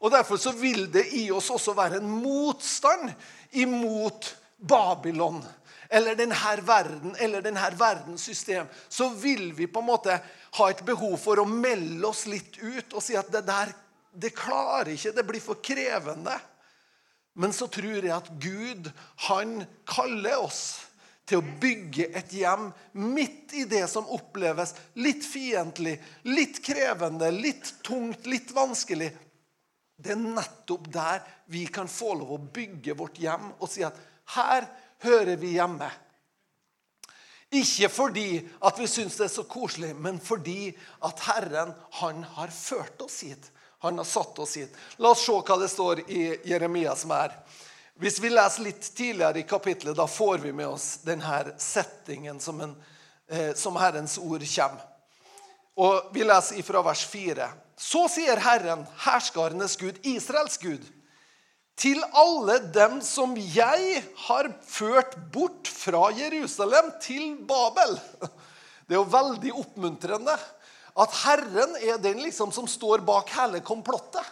Og 0.00 0.10
Derfor 0.12 0.40
så 0.40 0.52
vil 0.56 0.88
det 0.92 1.06
i 1.16 1.28
oss 1.32 1.50
også 1.52 1.76
være 1.76 2.00
en 2.00 2.10
motstand 2.24 3.12
imot 3.52 4.32
Babylon. 4.56 5.44
Eller 5.90 6.16
denne 6.18 6.56
verden, 6.66 7.14
eller 7.18 7.42
denne 7.42 7.70
verdens 7.78 8.24
system. 8.26 8.66
Så 8.88 9.08
vil 9.14 9.52
vi 9.54 9.66
på 9.66 9.80
en 9.80 9.90
måte 9.90 10.18
ha 10.58 10.70
et 10.70 10.84
behov 10.86 11.16
for 11.20 11.40
å 11.40 11.48
melde 11.48 12.06
oss 12.08 12.26
litt 12.30 12.58
ut 12.62 12.96
og 12.96 13.02
si 13.04 13.16
at 13.18 13.30
det 13.32 13.44
der, 13.46 13.72
det 14.16 14.34
klarer 14.36 14.94
ikke, 14.94 15.14
det 15.14 15.26
blir 15.28 15.44
for 15.44 15.62
krevende. 15.62 16.36
Men 17.36 17.52
så 17.52 17.68
tror 17.68 18.00
jeg 18.00 18.14
at 18.14 18.30
Gud, 18.40 18.88
han 19.28 19.58
kaller 19.88 20.40
oss 20.40 20.86
til 21.26 21.42
å 21.42 21.54
bygge 21.60 22.06
et 22.16 22.32
hjem 22.38 22.70
midt 23.02 23.52
i 23.58 23.64
det 23.68 23.84
som 23.90 24.08
oppleves 24.14 24.72
litt 25.02 25.26
fiendtlig, 25.26 25.96
litt 26.30 26.62
krevende, 26.64 27.32
litt 27.34 27.74
tungt, 27.84 28.28
litt 28.30 28.52
vanskelig. 28.54 29.10
Det 29.96 30.12
er 30.14 30.22
nettopp 30.22 30.88
der 30.92 31.24
vi 31.50 31.64
kan 31.72 31.90
få 31.90 32.14
lov 32.20 32.36
å 32.36 32.42
bygge 32.54 32.94
vårt 32.98 33.18
hjem 33.20 33.50
og 33.58 33.70
si 33.72 33.84
at 33.86 33.98
her 34.36 34.66
hører 35.04 35.36
vi 35.36 35.54
hjemme. 35.56 35.90
Ikke 37.54 37.88
fordi 37.88 38.30
at 38.66 38.78
vi 38.78 38.88
syns 38.90 39.18
det 39.18 39.28
er 39.28 39.34
så 39.34 39.44
koselig, 39.46 39.92
men 39.96 40.18
fordi 40.20 40.72
at 41.06 41.20
Herren 41.28 41.74
han 42.00 42.24
har 42.36 42.50
ført 42.54 43.02
oss 43.02 43.20
hit. 43.22 43.52
Han 43.84 43.98
har 43.98 44.08
satt 44.08 44.38
oss 44.42 44.56
hit. 44.56 44.74
La 44.98 45.12
oss 45.14 45.22
se 45.26 45.36
hva 45.36 45.58
det 45.60 45.70
står 45.70 46.02
i 46.10 46.24
Jeremia 46.48 46.96
som 46.98 47.12
er. 47.14 47.34
Hvis 47.96 48.18
vi 48.20 48.32
leser 48.32 48.66
litt 48.66 48.82
tidligere 48.96 49.40
i 49.40 49.46
kapittelet, 49.48 49.96
da 49.96 50.08
får 50.10 50.42
vi 50.42 50.52
med 50.52 50.68
oss 50.68 50.98
denne 51.06 51.54
settingen 51.62 52.40
som, 52.40 52.60
en, 52.60 52.74
eh, 53.28 53.54
som 53.54 53.76
Herrens 53.80 54.18
ord 54.18 54.44
kommer. 54.44 54.82
Og 55.76 56.10
Vi 56.12 56.24
leser 56.24 56.58
ifra 56.58 56.82
vers 56.82 57.04
4. 57.06 57.48
Så 57.76 58.06
sier 58.08 58.40
Herren, 58.40 58.86
herskarenes 59.04 59.76
Gud, 59.76 59.98
Israels 60.02 60.56
Gud, 60.56 60.80
til 61.76 62.00
alle 62.16 62.58
dem 62.72 63.00
som 63.04 63.34
jeg 63.36 64.00
har 64.26 64.48
ført 64.64 65.16
bort 65.32 65.68
fra 65.68 66.08
Jerusalem 66.16 66.88
til 67.04 67.34
Babel. 67.48 67.98
Det 68.86 68.96
er 68.96 69.00
jo 69.00 69.10
veldig 69.12 69.52
oppmuntrende 69.60 70.36
at 70.96 71.16
Herren 71.24 71.76
er 71.82 72.00
den 72.00 72.22
liksom 72.24 72.52
som 72.54 72.68
står 72.70 73.04
bak 73.04 73.28
hele 73.36 73.60
komplottet. 73.60 74.24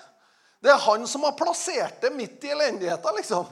Det 0.64 0.72
er 0.72 0.80
han 0.80 1.04
som 1.08 1.26
har 1.26 1.36
plassert 1.36 2.00
det 2.00 2.14
midt 2.14 2.46
i 2.46 2.54
elendigheten, 2.54 3.18
liksom. 3.18 3.50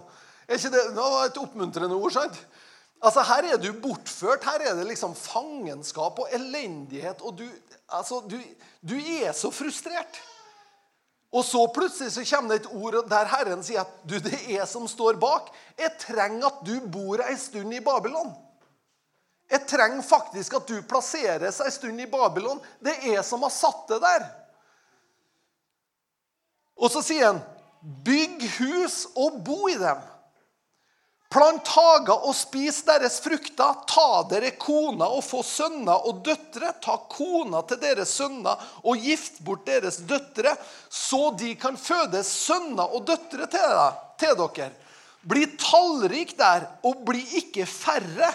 Er 0.48 0.56
ikke 0.56 0.72
det, 0.72 0.84
det 0.96 1.02
var 1.02 1.26
et 1.26 1.40
oppmuntrende 1.42 1.98
ord, 1.98 2.14
sant? 2.14 2.38
Altså, 3.02 3.24
Her 3.26 3.50
er 3.52 3.60
du 3.60 3.68
bortført. 3.82 4.46
Her 4.46 4.64
er 4.70 4.78
det 4.78 4.86
liksom 4.88 5.12
fangenskap 5.18 6.22
og 6.22 6.32
elendighet. 6.32 7.20
Og 7.20 7.36
du, 7.42 7.44
altså, 7.90 8.22
du, 8.30 8.38
du 8.80 8.96
er 8.96 9.34
så 9.36 9.50
frustrert. 9.52 10.20
Og 11.32 11.44
så 11.48 11.62
plutselig 11.72 12.12
så 12.12 12.24
kommer 12.28 12.52
det 12.52 12.60
et 12.60 12.72
ord 12.76 12.98
der 13.08 13.30
Herren 13.32 13.62
sier 13.64 13.86
at 13.86 13.92
du, 14.04 14.18
det 14.20 14.36
er 14.52 14.66
som 14.68 14.84
står 14.88 15.16
bak. 15.20 15.48
Jeg 15.80 15.96
trenger 16.02 16.50
at 16.50 16.60
du 16.66 16.74
bor 16.92 17.22
ei 17.24 17.36
stund 17.40 17.72
i 17.72 17.80
Babylon. 17.84 18.34
Jeg 19.52 19.64
trenger 19.68 20.04
faktisk 20.04 20.58
at 20.58 20.68
du 20.68 20.76
plasseres 20.88 21.60
ei 21.64 21.72
stund 21.72 22.00
i 22.00 22.08
Babylon. 22.08 22.60
Det 22.84 22.94
er 22.98 23.16
jeg 23.16 23.24
som 23.24 23.44
har 23.44 23.52
satt 23.52 23.88
det 23.88 24.00
der. 24.04 24.28
Og 26.76 26.92
så 26.92 27.00
sier 27.04 27.30
han, 27.30 27.40
bygg 28.04 28.44
hus 28.58 29.06
og 29.16 29.40
bo 29.44 29.66
i 29.72 29.78
dem. 29.80 30.04
Plant 31.32 31.68
hager 31.72 32.26
og 32.28 32.34
spis 32.36 32.82
deres 32.84 33.16
frukter. 33.24 33.78
Ta 33.88 34.08
dere 34.28 34.50
koner 34.60 35.14
og 35.16 35.22
få 35.24 35.40
sønner 35.46 36.04
og 36.08 36.20
døtre. 36.26 36.74
Ta 36.84 36.98
kona 37.08 37.62
til 37.70 37.80
deres 37.80 38.12
sønner 38.18 38.60
og 38.82 39.00
gift 39.00 39.40
bort 39.46 39.64
deres 39.64 40.02
døtre, 40.04 40.52
så 40.92 41.30
de 41.40 41.54
kan 41.56 41.78
føde 41.80 42.20
sønner 42.26 42.84
og 42.84 43.06
døtre 43.08 43.48
til, 43.48 43.76
dere. 44.20 44.70
Bli 45.22 45.46
tallrik 45.56 46.36
der, 46.36 46.66
og 46.84 47.04
bli 47.06 47.22
ikke 47.40 47.64
færre. 47.70 48.28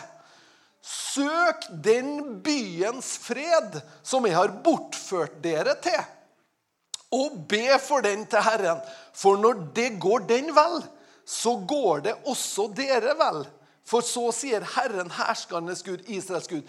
Søk 0.82 1.68
den 1.84 2.40
byens 2.42 3.18
fred 3.20 3.82
som 4.06 4.26
jeg 4.26 4.38
har 4.38 4.54
bortført 4.64 5.42
dere 5.44 5.76
til, 5.84 6.00
og 7.12 7.42
be 7.50 7.78
for 7.84 8.02
den 8.06 8.24
til 8.30 8.44
Herren. 8.44 8.80
For 9.14 9.38
når 9.38 9.68
det 9.76 9.90
går 10.00 10.26
den 10.30 10.54
vel, 10.56 10.80
så 11.28 11.56
går 11.56 12.02
det 12.02 12.16
også 12.26 12.70
dere 12.72 13.12
vel. 13.20 13.42
For 13.88 14.04
så 14.04 14.30
sier 14.36 14.64
Herren, 14.76 15.10
herskernes 15.12 15.84
Gud, 15.84 16.06
Israels 16.08 16.48
Gud. 16.48 16.64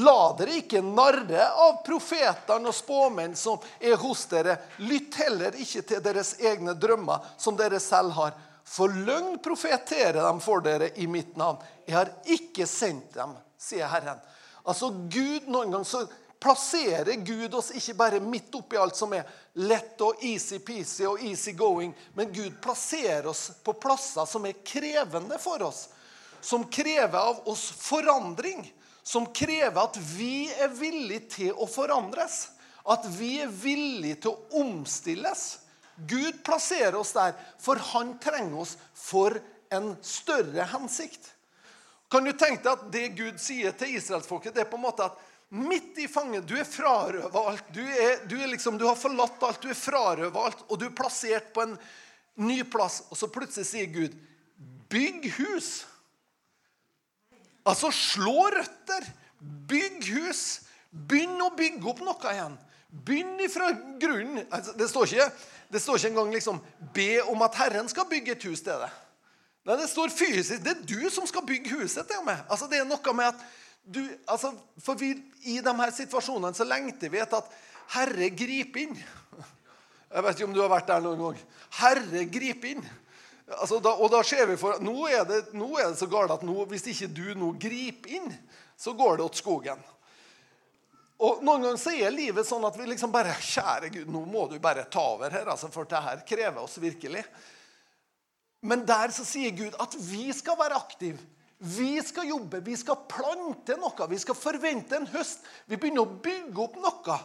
La 0.00 0.34
dere 0.36 0.58
ikke 0.60 0.80
narre 0.84 1.46
av 1.60 1.78
profetene 1.84 2.68
og 2.68 2.76
spåmenn 2.76 3.36
som 3.36 3.60
er 3.80 3.96
hos 4.00 4.26
dere. 4.28 4.58
Lytt 4.84 5.16
heller 5.20 5.56
ikke 5.60 5.84
til 5.92 6.02
deres 6.04 6.34
egne 6.40 6.72
drømmer, 6.76 7.24
som 7.40 7.56
dere 7.56 7.80
selv 7.80 8.16
har. 8.16 8.32
For 8.68 8.92
løgn 8.92 9.38
profeterer 9.44 10.20
dem 10.20 10.40
for 10.44 10.64
dere 10.64 10.90
i 11.00 11.08
mitt 11.08 11.36
navn. 11.40 11.60
Jeg 11.88 11.96
har 11.96 12.12
ikke 12.28 12.68
sendt 12.68 13.12
dem, 13.16 13.36
sier 13.60 13.88
Herren. 13.92 14.20
Altså 14.68 14.88
Gud, 15.08 15.48
Noen 15.48 15.72
gang 15.72 15.84
så 15.88 16.06
plasserer 16.40 17.18
Gud 17.26 17.54
oss 17.54 17.70
ikke 17.74 17.94
bare 17.98 18.20
midt 18.22 18.54
oppi 18.54 18.78
alt 18.78 18.96
som 18.96 19.12
er 19.16 19.26
lett 19.58 20.00
og 20.04 20.22
easy-peasy 20.24 21.06
og 21.08 21.22
easy 21.26 21.54
going, 21.58 21.92
men 22.14 22.32
Gud 22.34 22.60
plasserer 22.62 23.26
oss 23.30 23.48
på 23.64 23.74
plasser 23.80 24.28
som 24.28 24.46
er 24.46 24.60
krevende 24.66 25.38
for 25.42 25.62
oss. 25.66 25.88
Som 26.40 26.68
krever 26.70 27.18
av 27.18 27.48
oss 27.50 27.68
forandring. 27.74 28.62
Som 29.02 29.26
krever 29.34 29.80
at 29.82 29.96
vi 30.14 30.46
er 30.60 30.70
villige 30.70 31.24
til 31.34 31.56
å 31.56 31.66
forandres. 31.66 32.44
At 32.88 33.06
vi 33.18 33.38
er 33.42 33.50
villige 33.50 34.22
til 34.22 34.36
å 34.36 34.62
omstilles. 34.62 35.48
Gud 36.06 36.44
plasserer 36.46 36.94
oss 36.94 37.10
der, 37.16 37.34
for 37.58 37.80
han 37.90 38.14
trenger 38.22 38.62
oss 38.62 38.76
for 38.94 39.34
en 39.74 39.96
større 40.04 40.68
hensikt. 40.70 41.32
Kan 42.08 42.24
du 42.24 42.32
tenke 42.32 42.62
deg 42.62 42.70
at 42.72 42.84
det 42.92 43.08
Gud 43.18 43.40
sier 43.42 43.74
til 43.76 43.98
israelsfolket, 43.98 44.56
er 44.56 44.68
på 44.68 44.78
en 44.78 44.86
måte 44.86 45.08
at 45.10 45.18
midt 45.48 45.98
i 45.98 46.08
fanget 46.08 46.46
Du 46.48 46.56
er 46.58 46.68
frarøva 46.68 47.44
alt. 47.52 47.68
Du, 47.74 47.80
er, 47.82 48.22
du, 48.28 48.36
er 48.40 48.50
liksom, 48.52 48.78
du 48.78 48.86
har 48.88 48.98
forlatt 48.98 49.42
alt, 49.42 49.62
du 49.62 49.70
er 49.72 49.78
frarøva 49.78 50.48
alt, 50.50 50.64
og 50.68 50.80
du 50.80 50.88
er 50.88 50.96
plassert 50.96 51.52
på 51.54 51.64
en 51.64 51.76
ny 52.38 52.62
plass. 52.68 53.02
Og 53.08 53.18
så 53.20 53.30
plutselig 53.32 53.68
sier 53.68 53.90
Gud, 53.92 54.16
bygg 54.92 55.30
hus. 55.38 55.72
Altså 57.68 57.92
slå 57.94 58.48
røtter. 58.54 59.06
Bygg 59.68 60.08
hus. 60.16 60.44
Begynn 60.90 61.36
å 61.44 61.52
bygge 61.56 61.84
opp 61.90 62.00
noe 62.04 62.32
igjen. 62.32 62.56
Begynn 62.88 63.36
ifra 63.44 63.68
grunnen. 64.00 64.46
Altså, 64.48 64.72
det, 64.78 64.88
står 64.88 65.12
ikke, 65.12 65.28
det 65.74 65.82
står 65.84 66.00
ikke 66.00 66.12
engang 66.14 66.32
liksom, 66.32 66.62
be 66.96 67.10
om 67.28 67.44
at 67.44 67.58
Herren 67.60 67.90
skal 67.92 68.08
bygge 68.08 68.34
et 68.36 68.48
hus 68.48 68.64
til 68.64 68.80
deg. 68.80 69.04
Nei, 69.68 69.76
Det 69.76 69.88
står 69.90 70.14
fysisk. 70.14 70.62
Det 70.64 70.72
er 70.72 70.84
du 70.88 71.10
som 71.12 71.28
skal 71.28 71.44
bygge 71.46 71.76
huset 71.76 72.08
til 72.08 72.24
meg. 72.24 72.40
Altså, 72.48 72.70
det 72.70 72.80
er 72.80 72.88
noe 72.88 73.16
med 73.16 73.34
at 73.34 73.44
du, 73.84 74.02
altså, 74.26 74.52
for 74.82 74.98
vi, 75.00 75.14
I 75.48 75.58
de 75.64 75.74
her 75.80 75.92
situasjonene 75.96 76.56
så 76.56 76.66
lengter 76.68 77.12
vi 77.12 77.20
etter 77.22 77.40
at 77.40 77.52
Herre 77.94 78.28
griper 78.36 78.84
inn. 78.84 78.96
Jeg 80.08 80.24
vet 80.24 80.38
ikke 80.38 80.48
om 80.48 80.56
du 80.56 80.62
har 80.62 80.72
vært 80.72 80.88
der 80.90 81.04
noen 81.04 81.20
gang. 81.22 81.44
Herre 81.80 82.24
griper 82.28 82.74
inn. 82.74 82.88
Altså, 83.56 83.78
da, 83.80 83.94
og 83.96 84.10
da 84.12 84.20
ser 84.26 84.44
vi 84.50 84.58
for, 84.60 84.76
nå 84.84 85.06
er, 85.08 85.22
det, 85.28 85.38
nå 85.56 85.70
er 85.80 85.88
det 85.88 86.00
så 86.00 86.08
galt 86.10 86.34
at 86.34 86.44
nå, 86.44 86.56
hvis 86.68 86.84
ikke 86.92 87.08
du 87.16 87.26
nå 87.36 87.54
griper 87.60 88.18
inn, 88.18 88.34
så 88.76 88.92
går 88.96 89.18
det 89.18 89.24
åt 89.24 89.40
skogen. 89.40 89.80
Og 91.18 91.40
Noen 91.42 91.64
ganger 91.64 91.80
så 91.80 91.94
er 91.96 92.14
livet 92.14 92.46
sånn 92.46 92.66
at 92.68 92.76
vi 92.78 92.84
liksom 92.86 93.10
bare 93.10 93.32
Kjære 93.42 93.88
Gud, 93.90 94.10
nå 94.12 94.20
må 94.28 94.44
du 94.50 94.58
bare 94.62 94.84
ta 94.92 95.02
over 95.16 95.32
her, 95.34 95.48
altså, 95.50 95.70
for 95.72 95.88
det 95.88 96.02
her 96.04 96.20
krever 96.28 96.60
oss 96.62 96.76
virkelig. 96.82 97.24
Men 98.68 98.84
der 98.86 99.10
så 99.14 99.24
sier 99.26 99.54
Gud 99.56 99.74
at 99.80 99.96
vi 99.98 100.28
skal 100.36 100.58
være 100.60 100.78
aktive. 100.78 101.18
Vi 101.58 102.02
skal 102.06 102.28
jobbe, 102.30 102.60
vi 102.62 102.76
skal 102.78 103.00
plante 103.10 103.74
noe, 103.80 104.06
vi 104.10 104.18
skal 104.22 104.36
forvente 104.38 104.94
en 104.96 105.08
høst. 105.10 105.42
Vi 105.66 105.76
begynner 105.76 106.06
å 106.06 106.20
bygge 106.22 106.64
opp 106.64 106.78
noe. 106.82 107.18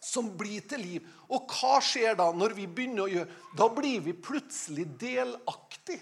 som 0.00 0.28
blir 0.38 0.62
til 0.62 0.78
liv. 0.78 1.06
Og 1.34 1.50
hva 1.50 1.80
skjer 1.82 2.14
da 2.14 2.28
når 2.30 2.52
vi 2.54 2.68
begynner 2.70 3.02
å 3.02 3.10
gjøre 3.10 3.56
Da 3.58 3.66
blir 3.68 4.00
vi 4.00 4.12
plutselig 4.14 4.84
delaktig. 5.00 5.98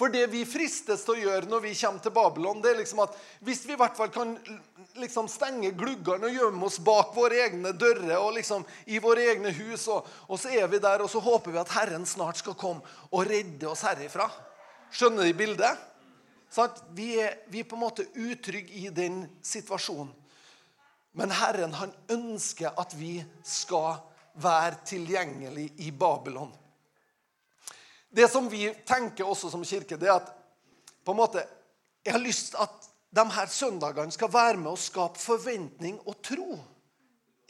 For 0.00 0.08
det 0.08 0.22
vi 0.32 0.46
fristes 0.48 1.02
til 1.04 1.18
å 1.18 1.20
gjøre 1.20 1.50
når 1.50 1.60
vi 1.66 1.74
kommer 1.76 2.00
til 2.00 2.14
Babylon, 2.16 2.62
det 2.64 2.70
er 2.70 2.78
liksom 2.78 3.02
at 3.04 3.18
hvis 3.44 3.66
vi 3.68 3.74
i 3.74 3.76
hvert 3.76 3.98
fall 3.98 4.08
kan 4.08 4.32
liksom 4.96 5.28
stenge 5.28 5.74
gluggene 5.76 6.30
og 6.30 6.38
gjemme 6.38 6.64
oss 6.70 6.78
bak 6.80 7.12
våre 7.12 7.42
egne 7.44 7.74
dører 7.76 8.16
og 8.16 8.32
liksom 8.38 8.64
i 8.88 8.96
våre 9.04 9.26
egne 9.34 9.52
hus, 9.52 9.84
og, 9.92 10.08
og 10.24 10.40
så 10.40 10.54
er 10.56 10.72
vi 10.72 10.80
der, 10.80 11.04
og 11.04 11.12
så 11.12 11.20
håper 11.20 11.52
vi 11.52 11.60
at 11.60 11.74
Herren 11.76 12.08
snart 12.08 12.40
skal 12.40 12.56
komme 12.56 12.80
og 13.10 13.28
redde 13.28 13.68
oss 13.68 13.84
herifra. 13.84 14.30
Skjønner 14.88 15.28
de 15.28 15.36
bildet? 15.36 15.89
Vi, 16.94 17.12
er, 17.20 17.36
vi 17.46 17.62
er 17.62 17.68
på 17.68 17.76
en 17.78 17.84
måte 17.84 18.06
utrygge 18.14 18.74
i 18.82 18.88
den 18.94 19.22
situasjonen. 19.42 20.12
Men 21.12 21.32
Herren 21.34 21.74
han 21.74 21.92
ønsker 22.10 22.74
at 22.78 22.94
vi 22.94 23.18
skal 23.46 23.98
være 24.40 24.82
tilgjengelig 24.86 25.72
i 25.82 25.90
Babylon. 25.90 26.52
Det 28.10 28.26
som 28.30 28.48
vi 28.50 28.68
tenker 28.86 29.26
også 29.26 29.50
som 29.50 29.64
kirke, 29.66 29.98
det 29.98 30.10
er 30.10 30.18
at 30.18 30.30
på 31.04 31.14
en 31.14 31.20
måte, 31.20 31.42
jeg 32.04 32.14
har 32.14 32.22
lyst 32.22 32.52
til 32.52 32.62
at 32.62 32.88
de 33.10 33.24
her 33.34 33.50
søndagene 33.50 34.14
skal 34.14 34.30
være 34.32 34.58
med 34.58 34.72
å 34.72 34.78
skape 34.78 35.18
forventning 35.18 35.98
og 36.06 36.18
tro 36.22 36.58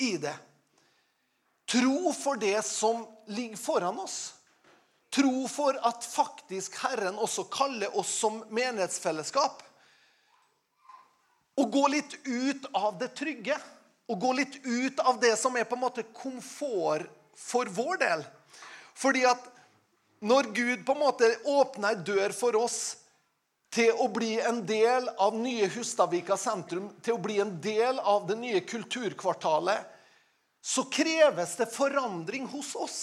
i 0.01 0.15
det. 0.21 0.37
Tro 1.69 2.13
for 2.17 2.41
det 2.41 2.59
som 2.67 3.05
ligger 3.31 3.61
foran 3.61 4.01
oss. 4.01 4.40
Tro 5.11 5.49
for 5.51 5.79
at 5.87 6.07
faktisk 6.07 6.77
Herren 6.85 7.19
også 7.19 7.45
kaller 7.51 7.97
oss 7.99 8.13
som 8.23 8.43
menighetsfellesskap. 8.55 9.63
Å 11.59 11.65
gå 11.67 11.87
litt 11.91 12.15
ut 12.25 12.69
av 12.79 12.99
det 13.01 13.11
trygge. 13.19 13.57
Å 14.11 14.15
gå 14.15 14.33
litt 14.39 14.61
ut 14.65 15.01
av 15.03 15.19
det 15.23 15.35
som 15.39 15.57
er 15.59 15.67
på 15.67 15.77
en 15.79 15.83
måte 15.83 16.07
komfort 16.15 17.11
for 17.37 17.67
vår 17.75 18.01
del. 18.03 18.25
Fordi 18.95 19.25
at 19.27 19.51
når 20.21 20.51
Gud 20.55 20.87
på 20.87 20.95
en 20.95 21.03
måte 21.03 21.29
åpner 21.49 21.95
ei 21.95 22.05
dør 22.07 22.35
for 22.37 22.59
oss 22.61 22.81
til 23.73 23.95
å 24.03 24.09
bli 24.13 24.35
en 24.43 24.65
del 24.67 25.07
av 25.23 25.37
nye 25.39 25.69
Hustadvika 25.71 26.37
sentrum, 26.39 26.91
til 27.03 27.17
å 27.17 27.23
bli 27.23 27.39
en 27.41 27.55
del 27.63 27.99
av 27.99 28.27
det 28.29 28.37
nye 28.41 28.61
kulturkvartalet, 28.67 29.87
så 30.61 30.85
kreves 30.93 31.55
det 31.57 31.71
forandring 31.73 32.49
hos 32.51 32.75
oss. 32.77 32.99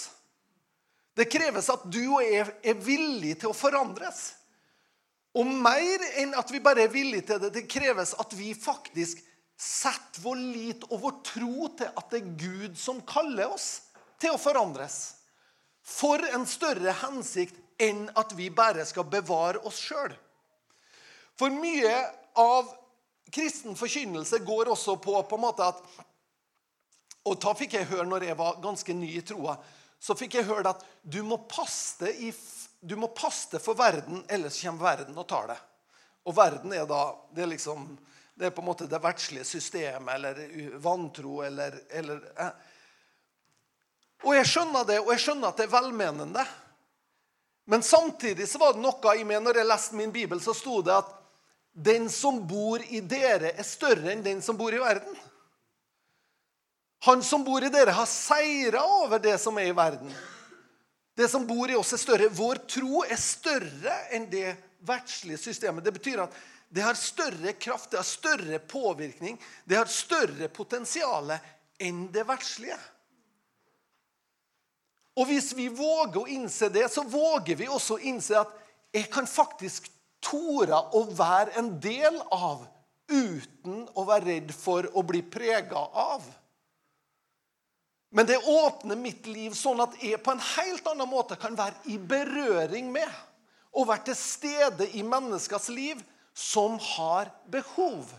Det 1.17 1.25
kreves 1.33 1.69
at 1.73 1.85
du 1.89 2.03
og 2.05 2.21
jeg 2.21 2.45
er 2.45 2.77
villig 2.77 3.39
til 3.41 3.49
å 3.49 3.57
forandres. 3.57 4.35
Og 5.37 5.49
mer 5.49 6.03
enn 6.21 6.35
at 6.37 6.51
vi 6.53 6.61
bare 6.63 6.85
er 6.85 6.93
villige 6.93 7.31
til 7.31 7.41
det, 7.41 7.51
det 7.55 7.69
kreves 7.69 8.13
at 8.21 8.33
vi 8.37 8.53
faktisk 8.57 9.23
setter 9.57 10.21
vår 10.21 10.37
lit 10.53 10.85
og 10.91 11.01
vår 11.01 11.15
tro 11.25 11.69
til 11.79 11.89
at 11.89 12.11
det 12.13 12.21
er 12.21 12.33
Gud 12.41 12.77
som 12.77 13.01
kaller 13.09 13.49
oss 13.55 13.69
til 14.21 14.35
å 14.35 14.41
forandres. 14.41 15.17
For 15.81 16.21
en 16.35 16.45
større 16.49 16.93
hensikt 17.01 17.57
enn 17.81 18.05
at 18.17 18.33
vi 18.37 18.49
bare 18.53 18.85
skal 18.85 19.07
bevare 19.09 19.61
oss 19.65 19.79
sjøl. 19.81 20.13
For 21.37 21.53
mye 21.53 21.93
av 22.37 22.69
kristen 23.33 23.77
forkynnelse 23.77 24.41
går 24.45 24.71
også 24.73 24.97
på, 25.01 25.17
på 25.21 25.37
en 25.37 25.45
måte 25.45 25.65
at 25.73 25.81
Og 27.27 27.35
da 27.43 27.51
fikk 27.59 27.73
jeg 27.75 27.89
høre 27.89 28.05
når 28.07 28.23
jeg 28.23 28.37
var 28.39 28.61
ganske 28.63 28.93
ny 28.95 29.09
i 29.19 29.21
troa, 29.25 29.57
så 29.99 30.15
fikk 30.15 30.37
jeg 30.37 30.47
høre 30.47 30.75
at 30.75 30.83
du 31.01 31.21
må 31.25 31.39
passe 31.49 32.11
i 32.21 32.31
du 32.79 32.95
må 32.95 33.07
passe 33.07 33.59
for 33.59 33.77
verden, 33.77 34.21
ellers 34.29 34.59
kommer 34.61 34.83
verden 34.83 35.17
og 35.17 35.25
tar 35.27 35.47
det. 35.49 35.57
Og 36.29 36.35
verden 36.37 36.73
er 36.75 36.85
da 36.87 37.01
det 37.33 37.43
er 37.43 37.49
liksom, 37.51 37.89
det 38.37 38.47
er 38.47 38.53
på 38.53 38.61
en 38.61 38.69
måte 38.69 38.87
det 38.89 39.01
verdslige 39.01 39.47
systemet 39.47 40.13
eller 40.13 40.77
vantro 40.83 41.41
eller, 41.43 41.79
eller 41.89 42.21
eh. 42.37 42.53
Og 44.25 44.33
jeg 44.33 44.49
skjønner 44.49 44.85
det, 44.87 44.97
og 45.01 45.11
jeg 45.13 45.23
skjønner 45.25 45.51
at 45.51 45.59
det 45.59 45.67
er 45.67 45.73
velmenende. 45.73 46.45
Men 47.69 47.83
samtidig 47.85 48.47
så 48.49 48.61
var 48.61 48.73
det 48.73 48.81
noe 48.81 49.13
i 49.17 49.25
meg 49.27 49.43
når 49.43 49.59
jeg 49.59 49.69
leste 49.69 49.97
min 49.99 50.13
bibel, 50.13 50.41
så 50.41 50.55
sto 50.57 50.79
det 50.85 50.95
at 50.95 51.11
den 51.77 52.07
som 52.09 52.39
bor 52.49 52.81
i 52.81 53.03
dere, 53.05 53.51
er 53.53 53.65
større 53.67 54.09
enn 54.13 54.23
den 54.25 54.39
som 54.41 54.57
bor 54.57 54.73
i 54.73 54.81
verden. 54.81 55.13
Han 57.05 57.23
som 57.23 57.43
bor 57.43 57.63
i 57.63 57.69
dere, 57.69 57.93
har 57.93 58.09
seira 58.09 58.81
over 59.03 59.21
det 59.21 59.37
som 59.41 59.57
er 59.57 59.69
i 59.69 59.75
verden. 59.75 60.11
Det 61.17 61.27
som 61.29 61.45
bor 61.47 61.69
i 61.69 61.75
oss, 61.77 61.93
er 61.93 62.01
større. 62.01 62.29
Vår 62.33 62.61
tro 62.69 63.03
er 63.05 63.19
større 63.21 63.93
enn 64.13 64.27
det 64.29 64.55
verdslige 64.85 65.39
systemet. 65.41 65.85
Det 65.85 65.93
betyr 65.95 66.23
at 66.25 66.35
det 66.69 66.83
har 66.83 66.97
større 66.99 67.53
kraft, 67.53 67.91
det 67.91 68.01
har 68.01 68.07
større 68.07 68.59
påvirkning, 68.59 69.37
det 69.65 69.77
har 69.79 69.89
større 69.89 70.49
potensial 70.51 71.31
enn 71.79 72.07
det 72.11 72.25
verdslige. 72.27 72.77
Og 75.17 75.29
hvis 75.31 75.53
vi 75.57 75.69
våger 75.73 76.19
å 76.21 76.29
innse 76.29 76.69
det, 76.69 76.85
så 76.93 77.01
våger 77.07 77.57
vi 77.57 77.69
også 77.71 77.97
å 77.97 78.03
innse 78.05 78.37
at 78.37 78.51
jeg 78.93 79.07
kan 79.13 79.25
faktisk 79.29 79.87
tore 80.23 80.77
å 80.93 81.05
være 81.17 81.55
en 81.57 81.71
del 81.81 82.19
av 82.33 82.65
uten 83.07 83.85
å 83.95 84.03
være 84.05 84.27
redd 84.27 84.53
for 84.53 84.85
å 84.93 85.03
bli 85.07 85.23
prega 85.23 85.87
av. 85.97 86.25
Men 88.17 88.25
det 88.25 88.37
åpner 88.37 88.97
mitt 88.97 89.27
liv 89.29 89.53
sånn 89.53 89.77
at 89.83 89.93
jeg 90.01 90.17
på 90.25 90.33
en 90.33 90.39
helt 90.41 90.87
annen 90.89 91.05
måte 91.05 91.35
kan 91.37 91.53
være 91.53 91.83
i 91.93 91.99
berøring 92.01 92.87
med 92.89 93.11
og 93.77 93.91
være 93.91 94.07
til 94.07 94.17
stede 94.17 94.87
i 94.97 95.03
menneskers 95.05 95.67
liv 95.69 96.01
som 96.33 96.79
har 96.81 97.29
behov. 97.53 98.09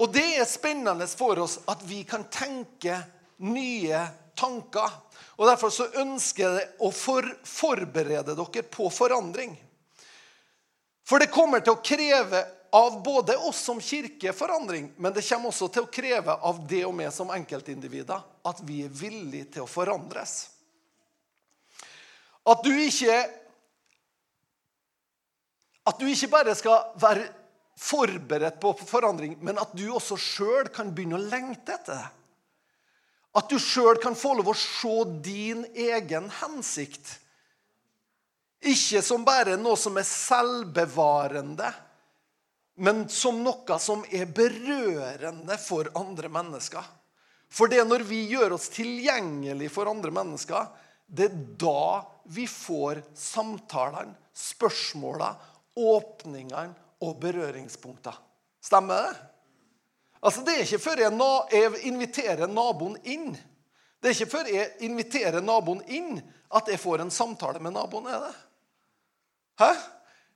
Og 0.00 0.08
det 0.16 0.24
er 0.38 0.48
spennende 0.48 1.04
for 1.12 1.42
oss 1.44 1.58
at 1.68 1.84
vi 1.84 2.00
kan 2.08 2.24
tenke 2.32 2.96
nye 3.44 4.00
tanker. 4.40 4.96
Og 5.36 5.44
Derfor 5.44 5.76
så 5.76 5.90
ønsker 6.00 6.48
jeg 6.48 6.72
å 6.80 6.88
for, 6.96 7.28
forberede 7.44 8.38
dere 8.40 8.64
på 8.72 8.88
forandring. 8.88 9.52
For 11.04 11.20
det 11.20 11.28
kommer 11.28 11.60
til 11.60 11.76
å 11.76 11.84
kreve 11.84 12.40
av 12.74 13.02
både 13.02 13.36
oss 13.36 13.60
som 13.62 13.80
kirke 13.80 14.32
forandring, 14.32 14.88
men 14.96 15.12
det 15.14 15.22
kommer 15.28 15.52
også 15.52 15.68
til 15.70 15.84
å 15.84 15.90
kreve 15.94 16.34
av 16.42 16.56
det 16.66 16.80
og 16.88 16.96
meg 16.98 17.12
som 17.14 17.30
enkeltindivider 17.30 18.24
at 18.50 18.62
vi 18.66 18.80
er 18.82 18.90
villige 18.90 19.52
til 19.54 19.62
å 19.62 19.70
forandres. 19.70 20.32
At 22.44 22.66
du 22.66 22.72
ikke 22.74 23.22
At 25.84 25.98
du 26.00 26.06
ikke 26.08 26.30
bare 26.32 26.54
skal 26.56 26.94
være 26.96 27.26
forberedt 27.76 28.56
på 28.56 28.70
forandring, 28.88 29.34
men 29.44 29.58
at 29.60 29.74
du 29.76 29.82
også 29.92 30.16
sjøl 30.16 30.70
kan 30.72 30.94
begynne 30.96 31.18
å 31.18 31.26
lengte 31.28 31.74
etter 31.74 31.98
det. 31.98 32.06
At 33.36 33.50
du 33.52 33.58
sjøl 33.60 34.00
kan 34.00 34.16
få 34.16 34.32
lov 34.38 34.48
å 34.48 34.56
se 34.56 34.94
din 35.26 35.60
egen 35.76 36.30
hensikt. 36.40 37.18
Ikke 38.64 39.02
som 39.04 39.26
bare 39.28 39.58
noe 39.60 39.76
som 39.76 40.00
er 40.00 40.08
selvbevarende, 40.08 41.68
men 42.74 43.08
som 43.08 43.42
noe 43.44 43.78
som 43.78 44.04
er 44.10 44.26
berørende 44.26 45.56
for 45.62 45.90
andre 45.98 46.30
mennesker. 46.32 46.84
For 47.54 47.70
det 47.70 47.82
er 47.82 47.86
når 47.86 48.02
vi 48.08 48.24
gjør 48.32 48.56
oss 48.56 48.66
tilgjengelig 48.74 49.70
for 49.70 49.90
andre 49.90 50.10
mennesker, 50.14 50.66
det 51.06 51.28
er 51.28 51.36
da 51.60 52.02
vi 52.34 52.46
får 52.50 53.02
samtalene, 53.18 54.16
spørsmålene, 54.34 55.52
åpningene 55.78 56.74
og 57.04 57.16
berøringspunkter. 57.22 58.16
Stemmer 58.62 59.06
det? 59.06 59.14
Altså, 60.24 60.42
Det 60.42 60.54
er 60.54 60.62
ikke 60.64 60.78
før 60.78 61.02
jeg, 61.04 61.12
jeg 61.52 61.80
inviterer 61.90 62.46
naboen 62.48 62.96
inn. 63.04 63.34
Det 64.00 64.10
er 64.10 64.16
ikke 64.16 64.32
før 64.32 64.48
jeg 64.50 64.70
inviterer 64.86 65.44
naboen 65.44 65.82
inn, 65.86 66.22
at 66.54 66.68
jeg 66.68 66.80
får 66.80 67.04
en 67.04 67.10
samtale 67.10 67.60
med 67.60 67.74
naboen. 67.76 68.06
er 68.06 68.20
det? 68.20 68.34
Hæ? 69.60 69.70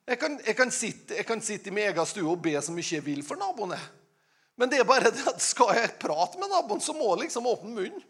Jeg 0.08 0.16
kan, 0.16 0.38
jeg 0.40 0.56
kan, 0.56 0.70
sitte, 0.72 1.16
jeg 1.18 1.26
kan 1.28 1.40
sitte, 1.44 1.68
i 1.68 1.74
min 1.74 1.84
egen 1.90 2.06
stue 2.08 2.30
og 2.32 2.40
be 2.40 2.54
så 2.64 2.72
mye 2.72 2.86
jeg 2.96 3.04
vil 3.04 3.20
for 3.26 3.36
naboene. 3.36 3.76
Men 4.56 4.70
det 4.72 4.80
er 4.80 4.88
bare 4.88 5.12
det 5.12 5.26
at 5.28 5.42
skal 5.44 5.74
jeg 5.76 5.98
prate 6.00 6.40
med 6.40 6.48
naboen, 6.48 6.80
så 6.80 6.94
må 6.96 7.10
jeg 7.12 7.26
liksom 7.26 7.46
åpne 7.46 7.74
munnen. 7.76 8.06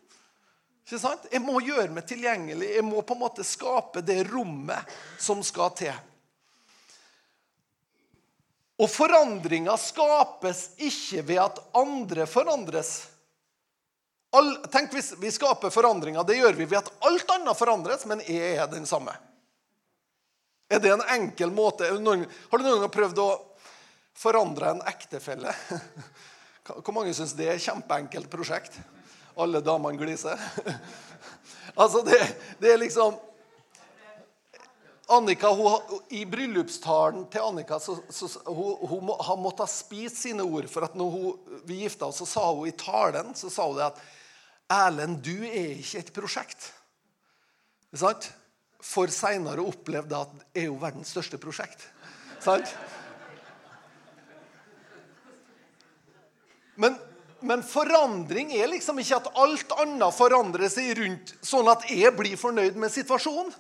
Ikke 0.87 1.01
sant? 1.03 1.27
Jeg 1.29 1.43
må 1.45 1.59
gjøre 1.61 1.91
meg 1.93 2.07
tilgjengelig. 2.09 2.71
Jeg 2.79 2.85
må 2.87 3.03
på 3.05 3.17
en 3.19 3.21
måte 3.21 3.45
skape 3.45 4.01
det 4.07 4.23
rommet 4.31 4.95
som 5.21 5.43
skal 5.45 5.75
til. 5.77 5.99
Og 8.79 8.89
forandringa 8.89 9.75
skapes 9.83 10.69
ikke 10.79 11.27
ved 11.29 11.43
at 11.43 11.61
andre 11.77 12.25
forandres. 12.31 12.93
All, 14.39 14.55
tenk 14.71 14.95
hvis 14.95 15.17
vi 15.19 15.35
skaper 15.35 15.75
forandringer. 15.75 16.23
Det 16.25 16.39
gjør 16.39 16.55
vi 16.57 16.71
ved 16.71 16.79
at 16.81 16.93
alt 17.11 17.37
annet 17.37 17.59
forandres, 17.59 18.07
men 18.07 18.23
jeg 18.25 18.55
er 18.57 18.71
den 18.71 18.87
samme. 18.87 19.13
Er 20.69 20.83
det 20.85 20.93
en 20.93 21.05
enkel 21.15 21.53
måte? 21.55 21.89
Har 21.89 21.97
du 21.97 22.05
noen 22.05 22.83
gang 22.83 22.93
prøvd 22.93 23.21
å 23.25 23.29
forandre 24.19 24.75
en 24.75 24.83
ektefelle? 24.91 25.55
Hvor 26.69 26.93
mange 26.93 27.15
syns 27.17 27.33
det 27.39 27.49
er 27.49 27.57
et 27.57 27.65
kjempeenkelt 27.65 28.29
prosjekt? 28.33 28.77
Alle 29.39 29.65
damene 29.65 30.01
gliser. 30.01 30.41
Altså, 31.79 32.01
det, 32.03 32.17
det 32.59 32.73
er 32.73 32.79
liksom 32.81 33.13
Annika, 35.15 35.51
hun, 35.55 36.01
I 36.11 36.25
bryllupstalen 36.27 37.27
til 37.31 37.45
Annika 37.45 37.77
så, 37.79 37.95
så, 38.11 38.27
hun, 38.49 38.89
hun 38.89 39.13
har 39.23 39.39
måttet 39.39 39.71
spise 39.71 40.17
sine 40.17 40.43
ord. 40.43 40.67
For 40.73 40.89
at 40.89 40.97
når 40.99 41.13
hun, 41.13 41.61
vi 41.69 41.83
gifta 41.85 42.09
oss, 42.09 42.19
så 42.21 42.27
sa 42.27 42.49
hun 42.51 42.67
i 42.69 42.75
talen 42.77 43.31
så 43.39 43.53
sa 43.53 43.69
hun 43.69 43.79
det 43.79 43.87
at 43.93 44.03
Erlend, 44.69 45.23
du 45.25 45.47
er 45.47 45.79
ikke 45.79 46.03
et 46.03 46.11
prosjekt. 46.17 46.73
Ikke 47.89 48.03
sant? 48.03 48.29
For 48.85 49.11
seinere 49.11 49.63
å 49.63 49.73
oppleve 49.73 50.15
at 50.15 50.33
det 50.39 50.63
er 50.63 50.69
jo 50.69 50.79
verdens 50.79 51.11
største 51.11 51.41
prosjekt. 51.43 51.83
Sant? 52.43 52.71
Men, 56.79 56.95
men 57.43 57.65
forandring 57.67 58.53
er 58.55 58.71
liksom 58.71 59.01
ikke 59.03 59.19
at 59.19 59.33
alt 59.43 59.73
annet 59.83 60.15
forandrer 60.15 60.71
seg 60.71 60.93
rundt, 61.01 61.35
sånn 61.43 61.71
at 61.73 61.89
jeg 61.91 62.15
blir 62.15 62.39
fornøyd 62.39 62.79
med 62.79 62.95
situasjonen. 62.95 63.51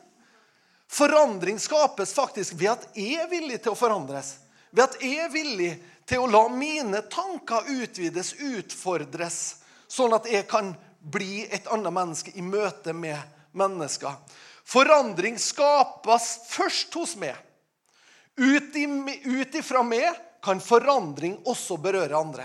Forandring 0.89 1.59
skapes 1.61 2.15
faktisk 2.17 2.55
ved 2.57 2.77
at 2.77 2.87
jeg 2.97 3.19
er 3.21 3.29
villig 3.29 3.59
til 3.65 3.75
å 3.75 3.79
forandres. 3.79 4.37
Ved 4.71 4.87
at 4.87 5.03
jeg 5.03 5.19
er 5.27 5.33
villig 5.33 5.73
til 6.09 6.23
å 6.23 6.31
la 6.31 6.47
mine 6.49 7.03
tanker 7.13 7.67
utvides, 7.69 8.33
utfordres, 8.39 9.41
sånn 9.91 10.15
at 10.17 10.29
jeg 10.31 10.47
kan 10.49 10.73
bli 11.01 11.43
et 11.45 11.69
annet 11.73 11.95
menneske 11.95 12.33
i 12.39 12.45
møte 12.45 12.95
med 12.97 13.19
mennesker. 13.57 14.15
Forandring 14.69 15.39
skapes 15.41 16.27
først 16.51 16.95
hos 16.99 17.15
meg. 17.17 17.37
Ut 18.39 19.57
ifra 19.57 19.83
meg 19.87 20.13
kan 20.45 20.61
forandring 20.63 21.39
også 21.49 21.79
berøre 21.81 22.19
andre. 22.19 22.45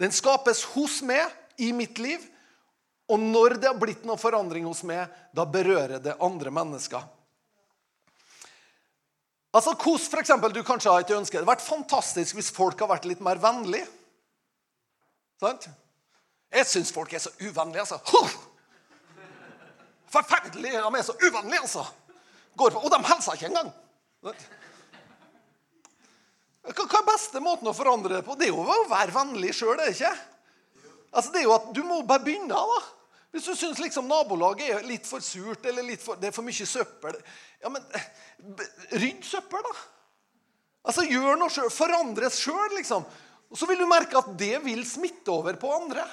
Den 0.00 0.12
skapes 0.16 0.64
hos 0.72 1.00
meg, 1.04 1.28
i 1.60 1.72
mitt 1.76 1.98
liv. 2.00 2.22
Og 3.10 3.20
når 3.20 3.58
det 3.60 3.68
har 3.68 3.78
blitt 3.78 4.04
noe 4.08 4.16
forandring 4.20 4.64
hos 4.64 4.80
meg, 4.86 5.10
da 5.36 5.44
berører 5.44 6.00
det 6.00 6.16
andre 6.22 6.52
mennesker. 6.54 7.02
Altså, 9.50 9.74
Hvordan 9.74 10.10
for 10.12 10.22
eksempel, 10.22 10.54
du 10.54 10.62
kanskje 10.64 10.92
har 10.92 11.02
et 11.02 11.10
ønske 11.10 11.34
Det 11.34 11.40
hadde 11.42 11.50
vært 11.50 11.64
fantastisk 11.66 12.36
hvis 12.38 12.52
folk 12.54 12.78
har 12.80 12.88
vært 12.92 13.08
litt 13.10 13.22
mer 13.24 13.40
vennlige. 13.42 13.88
Sant? 15.42 15.66
Jeg 16.54 16.68
syns 16.70 16.94
folk 16.94 17.12
er 17.12 17.22
så 17.22 17.32
uvennlige, 17.42 17.82
altså. 17.82 17.98
Forferdelig! 20.10 20.72
De 20.72 20.98
er 20.98 21.06
så 21.06 21.14
uvennlige, 21.20 21.60
altså. 21.62 21.84
Går 22.58 22.74
på, 22.74 22.82
og 22.82 22.90
de 22.92 22.98
hilser 23.06 23.38
ikke 23.38 23.50
engang. 23.50 23.70
Hva 26.70 26.98
er 27.00 27.06
beste 27.08 27.40
måten 27.42 27.70
å 27.70 27.76
forandre 27.76 28.18
det 28.18 28.24
på? 28.26 28.36
Det 28.38 28.48
er 28.48 28.52
jo 28.52 28.64
å 28.64 28.88
være 28.90 29.14
vennlig 29.14 29.54
sjøl, 29.56 29.78
er 29.78 29.86
det 29.88 29.94
ikke? 29.96 30.12
Altså, 31.10 31.30
det 31.32 31.40
er 31.40 31.46
jo 31.46 31.54
at 31.56 31.70
Du 31.74 31.82
må 31.86 32.02
bare 32.06 32.24
begynne, 32.26 32.54
da. 32.54 32.80
Hvis 33.30 33.46
du 33.46 33.54
syns 33.54 33.78
liksom 33.78 34.08
nabolaget 34.10 34.74
er 34.74 34.86
litt 34.86 35.06
for 35.06 35.22
surt 35.22 35.64
eller 35.70 35.86
litt 35.86 36.02
for, 36.02 36.18
det 36.18 36.30
er 36.30 36.34
for 36.34 36.46
mye 36.46 36.66
søppel 36.66 37.14
Ja, 37.62 37.70
men 37.70 37.84
Rydd 38.90 39.26
søppel, 39.26 39.62
da. 39.66 39.74
Altså, 40.90 41.04
Gjør 41.06 41.38
noe 41.38 41.52
sjøl. 41.52 41.70
Forandres 41.72 42.40
sjøl, 42.40 42.74
liksom. 42.78 43.06
Og 43.50 43.58
så 43.58 43.66
vil 43.68 43.80
du 43.82 43.86
merke 43.90 44.18
at 44.18 44.30
det 44.38 44.56
vil 44.64 44.82
smitte 44.86 45.32
over 45.32 45.58
på 45.60 45.70
andre. 45.74 46.04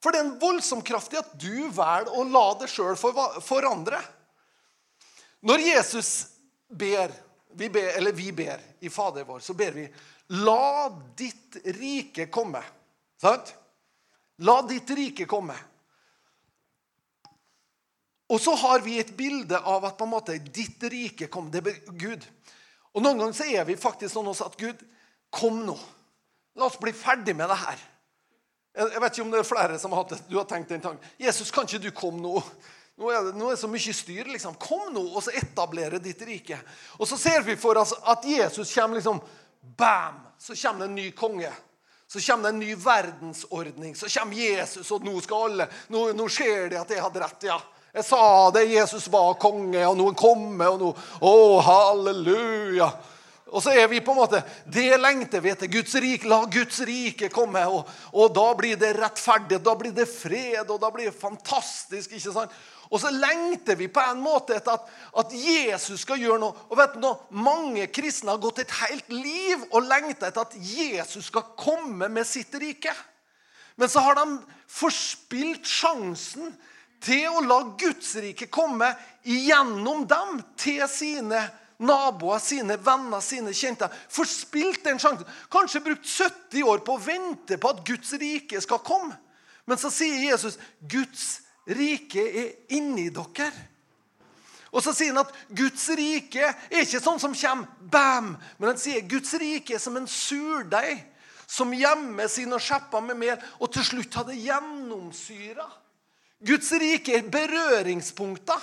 For 0.00 0.12
det 0.12 0.20
er 0.20 0.28
en 0.28 0.38
voldsom 0.40 0.82
kraft 0.86 1.12
i 1.12 1.20
at 1.20 1.32
du 1.40 1.68
velger 1.68 2.08
å 2.16 2.24
la 2.24 2.46
det 2.60 2.70
sjøl 2.72 2.96
forandre. 2.96 4.00
Når 5.44 5.64
Jesus 5.64 6.12
ber, 6.68 7.12
vi 7.56 7.68
ber, 7.72 7.92
eller 7.98 8.16
vi 8.16 8.30
ber 8.32 8.62
i 8.80 8.92
Fader 8.92 9.26
vår, 9.28 9.42
så 9.44 9.56
ber 9.56 9.76
vi 9.76 9.86
La 10.30 10.86
ditt 11.18 11.56
rike 11.74 12.28
komme. 12.30 12.62
Sant? 13.20 13.50
La 14.46 14.60
ditt 14.62 14.90
rike 14.94 15.26
komme. 15.26 15.56
Og 18.30 18.38
så 18.38 18.54
har 18.54 18.84
vi 18.84 19.00
et 19.02 19.10
bilde 19.18 19.58
av 19.58 19.88
at 19.88 19.96
på 19.98 20.06
en 20.06 20.12
måte 20.12 20.36
ditt 20.38 20.84
rike 20.86 21.26
kom. 21.26 21.50
Det 21.50 21.64
er 21.66 21.80
Gud. 21.98 22.22
Og 22.94 23.02
noen 23.02 23.18
ganger 23.18 23.34
så 23.34 23.48
er 23.50 23.66
vi 23.66 23.74
faktisk 23.78 24.14
sånn 24.14 24.30
også 24.30 24.52
at 24.52 24.58
Gud, 24.60 24.84
kom 25.34 25.64
nå. 25.66 25.74
La 26.58 26.66
oss 26.66 26.78
bli 26.78 26.94
ferdig 26.94 27.34
med 27.38 27.50
det 27.50 27.58
her. 27.58 27.82
Jeg 28.74 29.00
vet 29.02 29.16
ikke 29.16 29.24
om 29.24 29.32
det 29.32 29.40
er 29.40 29.48
flere 29.48 29.78
som 29.82 29.94
har 29.94 30.04
hatt 30.04 30.12
det. 30.14 30.20
Du 30.30 30.36
har 30.38 30.46
tenkt 30.48 30.70
den 30.70 30.82
tanken. 30.82 31.14
Jesus, 31.18 31.50
kan 31.50 31.66
ikke 31.66 31.82
du 31.82 31.90
komme 31.94 32.22
nå? 32.22 32.42
Nå 33.00 33.08
er, 33.10 33.24
det, 33.26 33.32
nå 33.38 33.48
er 33.48 33.56
det 33.56 33.62
så 33.62 33.70
mye 33.70 33.94
styr. 33.96 34.28
liksom. 34.28 34.58
Kom 34.60 34.92
nå, 34.94 35.02
og 35.08 35.24
så 35.24 35.32
etablere 35.34 35.98
ditt 36.02 36.20
rike. 36.26 36.58
Og 37.00 37.08
så 37.08 37.18
ser 37.18 37.42
vi 37.46 37.56
for 37.58 37.80
oss 37.80 37.94
at 37.98 38.26
Jesus 38.28 38.74
kommer 38.74 39.00
liksom 39.00 39.22
Bam! 39.60 40.22
Så 40.40 40.54
kommer 40.56 40.84
det 40.84 40.88
en 40.90 40.94
ny 40.96 41.10
konge. 41.16 41.50
Så 42.06 42.20
kommer 42.20 42.48
det 42.48 42.54
en 42.54 42.62
ny 42.62 42.74
verdensordning. 42.74 43.96
Så 43.96 44.08
kommer 44.08 44.36
Jesus, 44.36 44.90
og 44.90 45.04
nå 45.04 45.18
skal 45.24 45.50
alle 45.50 45.68
Nå, 45.92 46.06
nå 46.16 46.28
skjer 46.32 46.70
det 46.72 46.80
at 46.80 46.94
jeg 46.94 47.02
hadde 47.04 47.22
rett, 47.22 47.48
ja. 47.50 47.58
Jeg 47.90 48.06
sa 48.06 48.22
det, 48.54 48.68
Jesus 48.70 49.08
var 49.10 49.34
konge, 49.42 49.80
og 49.82 49.96
nå 49.98 50.04
er 50.06 50.12
han 50.12 50.18
kommet, 50.20 50.68
og 50.68 50.78
nå 50.84 50.90
Å, 51.26 51.34
halleluja! 51.66 52.92
Og 53.50 53.62
så 53.64 53.72
er 53.74 53.88
vi 53.90 54.00
på 54.04 54.14
en 54.14 54.20
måte 54.20 54.42
Det 54.70 54.94
lengter 55.00 55.42
vi 55.42 55.50
etter. 55.50 55.70
Guds 55.70 55.94
rike, 55.98 56.28
La 56.30 56.44
Guds 56.50 56.80
rike 56.86 57.30
komme. 57.32 57.62
Og, 57.66 57.88
og 58.14 58.34
da 58.34 58.46
blir 58.58 58.78
det 58.80 58.92
rettferdig, 58.98 59.60
da 59.64 59.74
blir 59.78 59.94
det 59.96 60.06
fred, 60.10 60.68
og 60.68 60.78
da 60.82 60.90
blir 60.94 61.10
det 61.10 61.18
fantastisk. 61.18 62.12
ikke 62.14 62.34
sant? 62.34 62.54
Og 62.90 62.98
så 63.02 63.12
lengter 63.14 63.78
vi 63.78 63.86
på 63.90 64.02
en 64.02 64.22
måte 64.22 64.56
etter 64.56 64.74
at, 64.74 64.88
at 65.22 65.34
Jesus 65.34 66.02
skal 66.02 66.18
gjøre 66.18 66.40
noe. 66.42 66.66
Og 66.70 66.78
vet 66.78 66.96
du? 66.98 67.10
Mange 67.38 67.86
kristne 67.94 68.34
har 68.34 68.42
gått 68.42 68.64
et 68.64 68.74
helt 68.80 69.12
liv 69.14 69.62
og 69.70 69.86
lengta 69.86 70.30
etter 70.30 70.42
at 70.46 70.56
Jesus 70.58 71.30
skal 71.30 71.52
komme 71.58 72.10
med 72.10 72.26
sitt 72.26 72.54
rike. 72.58 72.94
Men 73.78 73.88
så 73.88 74.02
har 74.04 74.18
de 74.18 74.40
forspilt 74.70 75.66
sjansen 75.66 76.50
til 77.00 77.30
å 77.30 77.44
la 77.46 77.62
Guds 77.80 78.12
rike 78.20 78.50
komme 78.52 78.90
igjennom 79.22 80.04
dem 80.10 80.42
til 80.60 80.82
sine 80.90 81.46
naboer, 81.80 82.40
sine 82.44 82.76
venner, 82.76 83.22
sine 83.24 83.54
kjente. 83.56 83.88
Forspilt 84.12 84.84
den 84.84 85.00
sjansen. 85.00 85.28
Kanskje 85.52 85.82
brukt 85.84 86.06
70 86.06 86.64
år 86.68 86.84
på 86.84 86.96
å 86.96 87.02
vente 87.02 87.58
på 87.60 87.72
at 87.72 87.82
Guds 87.88 88.12
rike 88.20 88.60
skal 88.62 88.82
komme. 88.84 89.16
Men 89.64 89.80
så 89.80 89.90
sier 89.92 90.30
Jesus 90.30 90.58
Guds 90.80 91.40
rike 91.70 92.22
er 92.22 92.76
inni 92.76 93.08
dere. 93.14 93.50
Og 94.70 94.84
så 94.84 94.94
sier 94.94 95.10
han 95.10 95.24
at 95.24 95.34
Guds 95.50 95.88
rike 95.98 96.44
er 96.46 96.84
ikke 96.84 97.02
sånn 97.02 97.18
som 97.22 97.34
kommer 97.34 97.70
bam, 97.90 98.36
men 98.58 98.68
han 98.70 98.78
sier 98.78 99.06
Guds 99.10 99.32
rike 99.40 99.74
er 99.74 99.82
som 99.82 99.96
en 99.98 100.06
surdeig 100.06 101.02
som 101.50 101.72
gjemmer 101.74 102.30
sine 102.30 102.58
skjepper 102.62 103.02
med 103.02 103.18
mel, 103.18 103.40
og 103.58 103.72
til 103.74 103.86
slutt 103.88 104.14
har 104.20 104.28
det 104.28 104.38
gjennomsyra. 104.38 105.66
Guds 106.46 106.70
rike 106.78 107.16
er 107.18 107.26
berøringspunkter. 107.26 108.62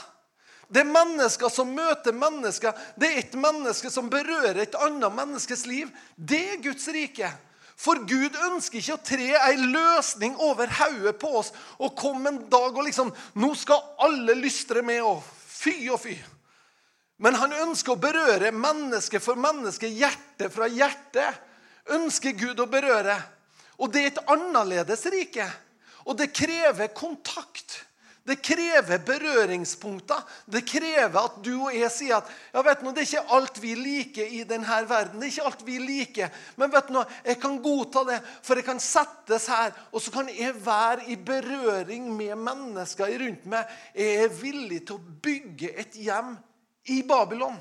Det 0.67 0.83
er 0.83 0.89
mennesker 0.89 1.51
som 1.51 1.69
møter 1.71 2.15
mennesker. 2.15 2.75
Det 2.99 3.07
er 3.07 3.19
et 3.21 3.35
menneske 3.39 3.91
som 3.91 4.09
berører 4.11 4.63
et 4.65 4.79
annet 4.83 5.13
menneskes 5.15 5.65
liv. 5.69 5.91
Det 6.15 6.41
er 6.53 6.63
Guds 6.63 6.87
rike. 6.91 7.29
For 7.77 8.01
Gud 8.09 8.33
ønsker 8.49 8.81
ikke 8.81 8.95
å 8.97 9.03
tre 9.05 9.27
ei 9.37 9.55
løsning 9.61 10.33
over 10.41 10.71
hodet 10.79 11.13
på 11.21 11.29
oss 11.39 11.51
og 11.77 11.93
komme 11.99 12.31
en 12.31 12.39
dag 12.49 12.71
og 12.73 12.87
liksom 12.87 13.11
Nå 13.37 13.51
skal 13.55 13.83
alle 14.01 14.33
lystre 14.39 14.81
med, 14.81 15.03
og 15.05 15.21
fy 15.21 15.85
og 15.93 16.01
fy. 16.01 16.15
Men 17.21 17.37
han 17.37 17.53
ønsker 17.53 17.93
å 17.93 18.01
berøre 18.01 18.51
menneske 18.53 19.21
for 19.21 19.39
menneske, 19.39 19.89
hjerte 19.89 20.49
fra 20.53 20.67
hjerte. 20.69 21.29
Ønsker 21.93 22.35
Gud 22.37 22.59
å 22.59 22.69
berøre. 22.69 23.15
Og 23.77 23.93
det 23.93 24.03
er 24.03 24.11
et 24.11 24.23
annerledes 24.33 25.05
rike. 25.13 25.45
Og 26.09 26.17
det 26.17 26.33
krever 26.35 26.91
kontakt. 26.97 27.83
Det 28.27 28.35
krever 28.43 28.99
berøringspunkter. 29.07 30.19
Det 30.51 30.65
krever 30.67 31.15
at 31.21 31.37
du 31.43 31.53
og 31.55 31.71
jeg 31.71 31.87
sier 31.95 32.17
at 32.17 32.31
ja, 32.51 32.63
vet 32.65 32.81
du, 32.83 32.89
det 32.91 33.05
er 33.05 33.07
ikke 33.07 33.37
alt 33.37 33.59
vi 33.63 33.71
liker 33.79 34.33
i 34.35 34.41
denne 34.49 34.79
verden. 34.89 35.21
Det 35.21 35.29
er 35.29 35.31
ikke 35.31 35.45
alt 35.47 35.63
vi 35.63 35.77
liker. 35.79 36.41
Men 36.59 36.73
vet 36.73 36.91
du, 36.91 36.99
jeg 37.23 37.39
kan 37.39 37.55
godta 37.63 38.03
det, 38.09 38.19
for 38.43 38.59
jeg 38.59 38.67
kan 38.67 38.83
settes 38.83 39.47
her, 39.47 39.71
og 39.93 40.03
så 40.03 40.11
kan 40.11 40.27
jeg 40.33 40.57
være 40.59 41.07
i 41.07 41.15
berøring 41.15 42.09
med 42.17 42.35
mennesker 42.49 43.15
rundt 43.23 43.47
meg. 43.47 43.71
Jeg 43.95 44.25
er 44.25 44.37
villig 44.43 44.81
til 44.89 44.99
å 44.99 45.17
bygge 45.23 45.71
et 45.79 45.95
hjem 45.95 46.35
i 46.91 46.99
Babylon. 47.07 47.55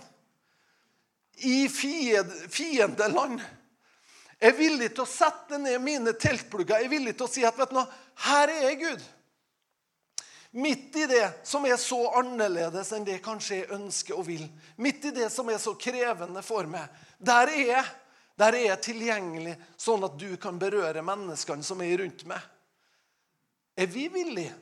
I 1.46 1.68
fiendeland. 1.70 3.38
Jeg 4.40 4.50
er 4.50 4.58
villig 4.58 4.90
til 4.96 5.06
å 5.06 5.12
sette 5.14 5.62
ned 5.62 5.78
mine 5.84 6.18
teltplugger. 6.18 6.80
Jeg 6.80 6.90
er 6.90 6.96
villig 6.98 7.14
til 7.14 7.28
å 7.28 7.30
si 7.30 7.46
at 7.46 7.54
vet 7.54 7.70
du 7.70 7.84
her 8.26 8.50
er 8.50 8.66
jeg, 8.72 8.80
Gud. 8.82 9.12
Midt 10.56 10.96
i 10.96 11.04
det 11.06 11.26
som 11.44 11.66
er 11.68 11.76
så 11.76 11.98
annerledes 12.16 12.88
enn 12.96 13.04
det 13.04 13.18
kanskje 13.24 13.58
jeg 13.58 13.70
ønsker 13.76 14.16
og 14.16 14.24
vil. 14.30 14.46
Midt 14.80 15.04
i 15.10 15.12
det 15.12 15.28
som 15.32 15.50
er 15.52 15.58
så 15.60 15.74
krevende 15.76 16.40
for 16.44 16.64
meg. 16.70 16.88
Der 17.20 17.52
er 17.52 17.64
jeg. 17.74 17.82
Der 18.36 18.56
er 18.56 18.64
jeg 18.70 18.80
tilgjengelig, 18.84 19.52
sånn 19.80 20.04
at 20.04 20.16
du 20.20 20.30
kan 20.40 20.58
berøre 20.60 21.04
menneskene 21.04 21.64
som 21.64 21.80
er 21.84 21.94
rundt 22.00 22.24
meg. 22.28 22.40
Er 23.76 23.88
vi 23.92 24.06
villige 24.12 24.54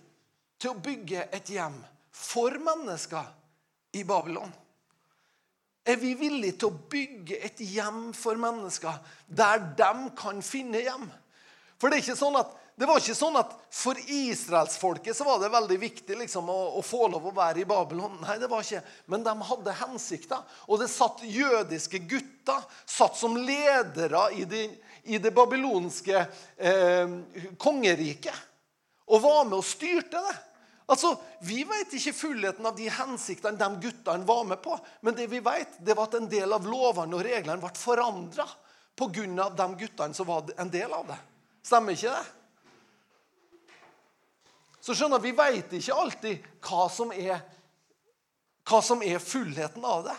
til 0.58 0.72
å 0.72 0.82
bygge 0.82 1.28
et 1.34 1.50
hjem 1.54 1.78
for 2.14 2.54
mennesker 2.58 3.30
i 3.98 4.02
Babylon? 4.06 4.50
Er 5.86 5.98
vi 6.00 6.14
villige 6.18 6.58
til 6.58 6.70
å 6.70 6.82
bygge 6.90 7.38
et 7.44 7.62
hjem 7.62 8.08
for 8.16 8.38
mennesker 8.40 8.98
der 9.26 9.62
de 9.78 9.92
kan 10.18 10.42
finne 10.42 10.82
hjem? 10.82 11.06
For 11.78 11.86
det 11.86 11.98
er 11.98 12.06
ikke 12.06 12.18
sånn 12.18 12.38
at 12.42 12.54
det 12.74 12.88
var 12.90 12.98
ikke 12.98 13.14
sånn 13.14 13.36
at 13.38 13.52
for 13.70 13.98
israelsfolket 14.10 15.14
så 15.14 15.26
var 15.26 15.38
det 15.38 15.52
veldig 15.52 15.76
viktig 15.78 16.16
liksom, 16.24 16.48
å, 16.50 16.62
å, 16.80 16.80
få 16.82 17.06
lov 17.12 17.28
å 17.30 17.34
være 17.36 17.62
i 17.62 17.68
Babylon. 17.70 18.16
Nei, 18.24 18.34
det 18.42 18.48
var 18.50 18.66
ikke. 18.66 18.82
Men 19.14 19.22
de 19.22 19.34
hadde 19.50 19.76
hensikter. 19.78 20.42
Og 20.66 20.82
det 20.82 20.88
satt 20.90 21.22
jødiske 21.22 22.02
gutter 22.10 22.66
satt 22.82 23.14
som 23.20 23.38
ledere 23.38 24.24
i 24.34 24.42
det, 24.50 24.64
i 25.06 25.22
det 25.22 25.30
babylonske 25.36 26.18
eh, 26.18 27.14
kongeriket. 27.62 28.42
Og 29.06 29.22
var 29.22 29.46
med 29.46 29.60
og 29.60 29.66
styrte 29.68 30.18
det. 30.18 30.36
Altså, 30.90 31.14
Vi 31.46 31.62
vet 31.68 31.94
ikke 31.94 32.18
fullheten 32.26 32.66
av 32.66 32.74
de 32.76 32.90
hensiktene 32.90 33.60
de 33.60 33.86
guttene 33.86 34.26
var 34.26 34.42
med 34.50 34.58
på. 34.66 34.74
Men 35.06 35.14
det 35.14 35.30
vi 35.30 35.38
vet, 35.44 35.78
det 35.78 35.94
var 35.94 36.10
at 36.10 36.18
en 36.18 36.26
del 36.26 36.58
av 36.58 36.66
lovene 36.66 37.14
og 37.14 37.22
reglene 37.22 37.62
ble 37.62 37.76
forandra 37.78 38.50
pga. 38.98 39.50
de 39.62 39.74
guttene 39.78 40.14
som 40.14 40.26
var 40.26 40.50
en 40.58 40.70
del 40.70 40.90
av 40.90 41.06
det. 41.06 41.22
Stemmer 41.62 41.94
ikke 41.94 42.10
det? 42.10 42.32
Så 44.84 44.92
skjønner 44.92 45.22
Vi 45.22 45.32
veit 45.32 45.72
ikke 45.72 45.96
alltid 45.96 46.46
hva 46.64 46.84
som 46.92 47.12
er, 47.16 47.40
hva 48.68 48.80
som 48.84 49.02
er 49.04 49.22
fullheten 49.22 49.84
av 49.88 50.04
det. 50.10 50.16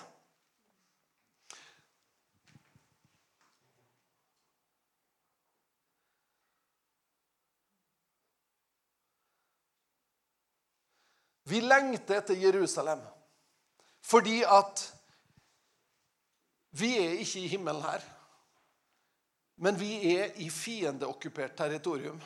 Vi 11.45 11.62
lengter 11.62 12.23
etter 12.23 12.41
Jerusalem 12.41 13.04
fordi 14.06 14.39
at 14.45 14.82
vi 16.78 16.91
er 17.01 17.21
ikke 17.21 17.41
i 17.41 17.49
himmelen 17.49 17.86
her. 17.86 18.01
Men 19.62 19.78
vi 19.80 19.91
er 20.12 20.34
i 20.43 20.49
fiendeokkupert 20.51 21.56
territorium. 21.58 22.19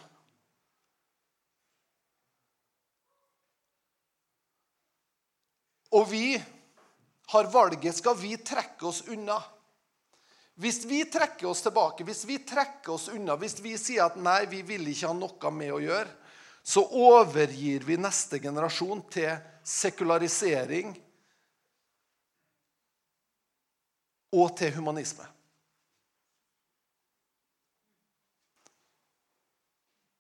Og 5.95 6.10
vi 6.12 6.43
har 7.32 7.49
valget 7.54 7.97
skal 7.97 8.17
vi 8.17 8.36
trekke 8.38 8.86
oss 8.89 9.02
unna. 9.08 9.39
Hvis 10.60 10.84
vi 10.86 11.06
trekker 11.08 11.47
oss 11.47 11.62
tilbake, 11.63 12.04
hvis 12.04 12.25
vi 12.28 12.39
trekker 12.43 12.93
oss 12.93 13.08
unna, 13.13 13.38
hvis 13.39 13.60
vi 13.63 13.78
sier 13.80 14.10
at 14.10 14.17
nei, 14.19 14.43
vi 14.52 14.60
vil 14.67 14.89
ikke 14.91 15.08
ha 15.08 15.15
noe 15.15 15.52
med 15.56 15.71
å 15.71 15.80
gjøre, 15.80 16.10
så 16.63 16.84
overgir 16.84 17.86
vi 17.88 17.95
neste 17.97 18.41
generasjon 18.43 19.06
til 19.10 19.32
sekularisering 19.63 20.91
og 24.36 24.52
til 24.60 24.75
humanisme. 24.75 25.25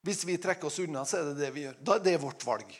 Hvis 0.07 0.23
vi 0.25 0.39
trekker 0.41 0.71
oss 0.71 0.79
unna, 0.79 1.03
så 1.05 1.19
er 1.19 1.27
det 1.29 1.41
det 1.43 1.51
vi 1.53 1.67
gjør. 1.67 1.81
Da 1.83 1.97
er 1.99 2.05
det 2.07 2.15
vårt 2.23 2.45
valg. 2.47 2.71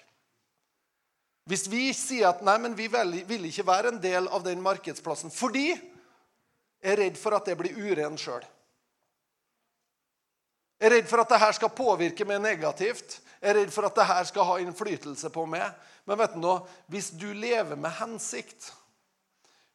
Hvis 1.48 1.68
vi 1.72 1.90
sier 1.96 2.30
at 2.30 2.44
nei, 2.46 2.58
men 2.62 2.76
vi 2.78 2.88
vil 2.90 3.48
ikke 3.50 3.68
være 3.68 3.94
en 3.94 4.02
del 4.02 4.28
av 4.28 4.44
den 4.46 4.62
markedsplassen 4.62 5.32
fordi 5.34 5.70
jeg 5.70 6.94
er 6.94 7.00
redd 7.02 7.18
for 7.20 7.36
at 7.36 7.48
det 7.50 7.58
blir 7.60 7.76
uren 7.76 8.16
sjøl. 8.20 8.44
Jeg 10.80 10.88
er 10.88 10.96
redd 10.96 11.10
for 11.12 11.20
at 11.20 11.34
dette 11.34 11.50
skal 11.58 11.74
påvirke 11.76 12.28
meg 12.28 12.40
negativt. 12.40 13.18
Jeg 13.42 13.52
er 13.52 13.58
redd 13.60 13.74
for 13.76 13.88
at 13.88 13.98
dette 14.00 14.20
skal 14.30 14.48
ha 14.48 14.60
innflytelse 14.64 15.32
på 15.36 15.44
meg. 15.50 15.66
Men 16.08 16.22
vet 16.22 16.38
du 16.38 16.40
nå, 16.40 16.54
hvis 16.88 17.10
du 17.20 17.28
lever 17.36 17.76
med 17.76 17.92
hensikt, 18.00 18.70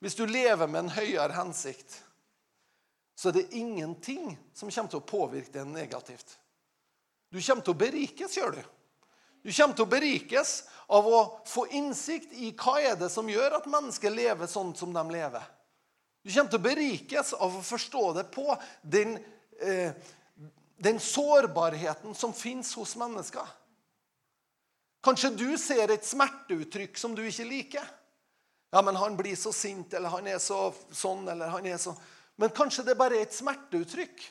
hvis 0.01 0.17
du 0.17 0.25
lever 0.25 0.69
med 0.69 0.87
en 0.87 0.95
høyere 0.97 1.37
hensikt, 1.37 1.99
så 3.15 3.29
er 3.29 3.37
det 3.37 3.53
ingenting 3.57 4.33
som 4.57 4.73
kommer 4.73 4.91
til 4.91 5.03
å 5.03 5.07
påvirke 5.07 5.53
deg 5.55 5.69
negativt. 5.71 6.39
Du 7.31 7.39
kommer 7.39 7.65
til 7.65 7.75
å 7.75 7.83
berikes, 7.85 8.37
gjør 8.37 8.57
du. 8.57 8.65
Du 9.45 9.53
kommer 9.53 9.77
til 9.77 9.85
å 9.85 9.93
berikes 9.93 10.53
av 10.89 11.07
å 11.07 11.19
få 11.49 11.67
innsikt 11.77 12.33
i 12.41 12.51
hva 12.57 12.79
er 12.81 12.97
det 12.97 13.11
som 13.13 13.29
gjør 13.29 13.59
at 13.59 13.69
mennesker 13.69 14.13
lever 14.13 14.49
sånn 14.49 14.73
som 14.77 14.93
de 14.95 15.03
lever. 15.13 15.45
Du 16.25 16.33
kommer 16.33 16.51
til 16.55 16.61
å 16.61 16.65
berikes 16.65 17.35
av 17.37 17.59
å 17.59 17.65
forstå 17.65 18.05
det 18.17 18.25
på 18.33 18.57
den, 18.81 19.19
eh, 19.61 19.93
den 20.81 20.99
sårbarheten 20.99 22.17
som 22.17 22.33
fins 22.33 22.73
hos 22.75 22.97
mennesker. 22.97 23.45
Kanskje 25.05 25.37
du 25.37 25.59
ser 25.61 25.91
et 25.93 26.05
smerteuttrykk 26.05 26.97
som 26.97 27.15
du 27.15 27.21
ikke 27.29 27.45
liker. 27.45 27.85
Ja, 28.73 28.81
men 28.83 28.97
han 28.97 29.17
blir 29.17 29.37
så 29.37 29.53
sint, 29.53 29.93
eller 29.95 30.09
han 30.09 30.27
er 30.27 30.39
så 30.39 30.73
sånn, 30.91 31.29
eller 31.29 31.53
han 31.53 31.67
er 31.67 31.77
så 31.79 31.97
Men 32.37 32.51
kanskje 32.51 32.83
det 32.83 32.97
bare 32.99 33.15
er 33.15 33.29
et 33.29 33.35
smerteuttrykk 33.35 34.25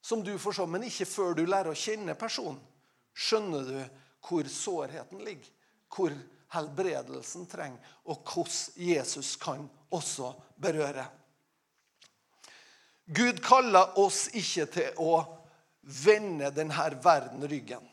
som 0.00 0.22
du 0.24 0.38
får 0.38 0.54
se, 0.56 0.64
men 0.66 0.86
ikke 0.86 1.04
før 1.04 1.34
du 1.36 1.42
lærer 1.44 1.68
å 1.68 1.76
kjenne 1.76 2.14
personen. 2.16 2.56
Skjønner 3.12 3.66
du 3.68 3.82
hvor 4.28 4.48
sårheten 4.52 5.24
ligger, 5.24 5.48
hvor 5.94 6.12
helbredelsen 6.52 7.46
trenger, 7.48 7.80
og 8.04 8.20
hvordan 8.28 8.88
Jesus 8.88 9.36
kan 9.40 9.68
også 9.90 10.34
berøre. 10.60 11.06
Gud 13.08 13.40
kaller 13.40 13.96
oss 13.98 14.26
ikke 14.36 14.66
til 14.72 14.98
å 15.00 15.22
vende 16.04 16.50
denne 16.52 16.88
verden 17.04 17.46
ryggen. 17.48 17.84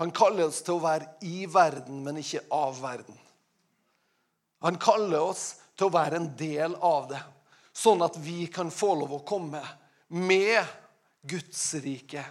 Han 0.00 0.10
kaller 0.10 0.48
oss 0.48 0.62
til 0.66 0.80
å 0.80 0.82
være 0.82 1.12
i 1.28 1.44
verden, 1.46 2.00
men 2.02 2.18
ikke 2.18 2.42
av 2.50 2.80
verden. 2.82 3.18
Han 4.66 4.78
kaller 4.82 5.28
oss 5.30 5.44
til 5.76 5.86
å 5.86 5.94
være 5.94 6.18
en 6.18 6.30
del 6.38 6.74
av 6.82 7.06
det, 7.12 7.20
sånn 7.72 8.02
at 8.02 8.18
vi 8.18 8.46
kan 8.50 8.70
få 8.74 8.94
lov 8.98 9.14
å 9.14 9.24
komme 9.26 9.62
med 10.08 10.66
Guds 11.22 11.74
rike 11.84 12.24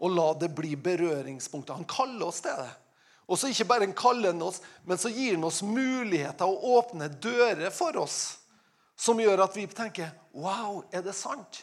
og 0.00 0.14
la 0.16 0.28
det 0.40 0.48
bli 0.56 0.74
berøringspunkter. 0.80 1.76
Han 1.76 1.88
kaller 1.88 2.30
oss 2.30 2.40
til 2.44 2.56
det. 2.56 2.70
Og 3.30 3.38
så 3.38 3.50
ikke 3.52 3.68
bare 3.68 3.86
han 3.86 3.94
kaller 3.96 4.32
han 4.32 4.42
oss, 4.42 4.58
men 4.88 4.98
så 4.98 5.12
gir 5.12 5.36
han 5.36 5.46
oss 5.46 5.60
muligheter 5.62 6.48
og 6.48 6.64
åpner 6.80 7.12
dører 7.22 7.70
for 7.74 8.00
oss 8.00 8.20
som 9.00 9.20
gjør 9.20 9.44
at 9.46 9.54
vi 9.56 9.68
tenker 9.72 10.10
Wow, 10.36 10.82
er 10.92 11.02
det 11.02 11.14
sant? 11.16 11.62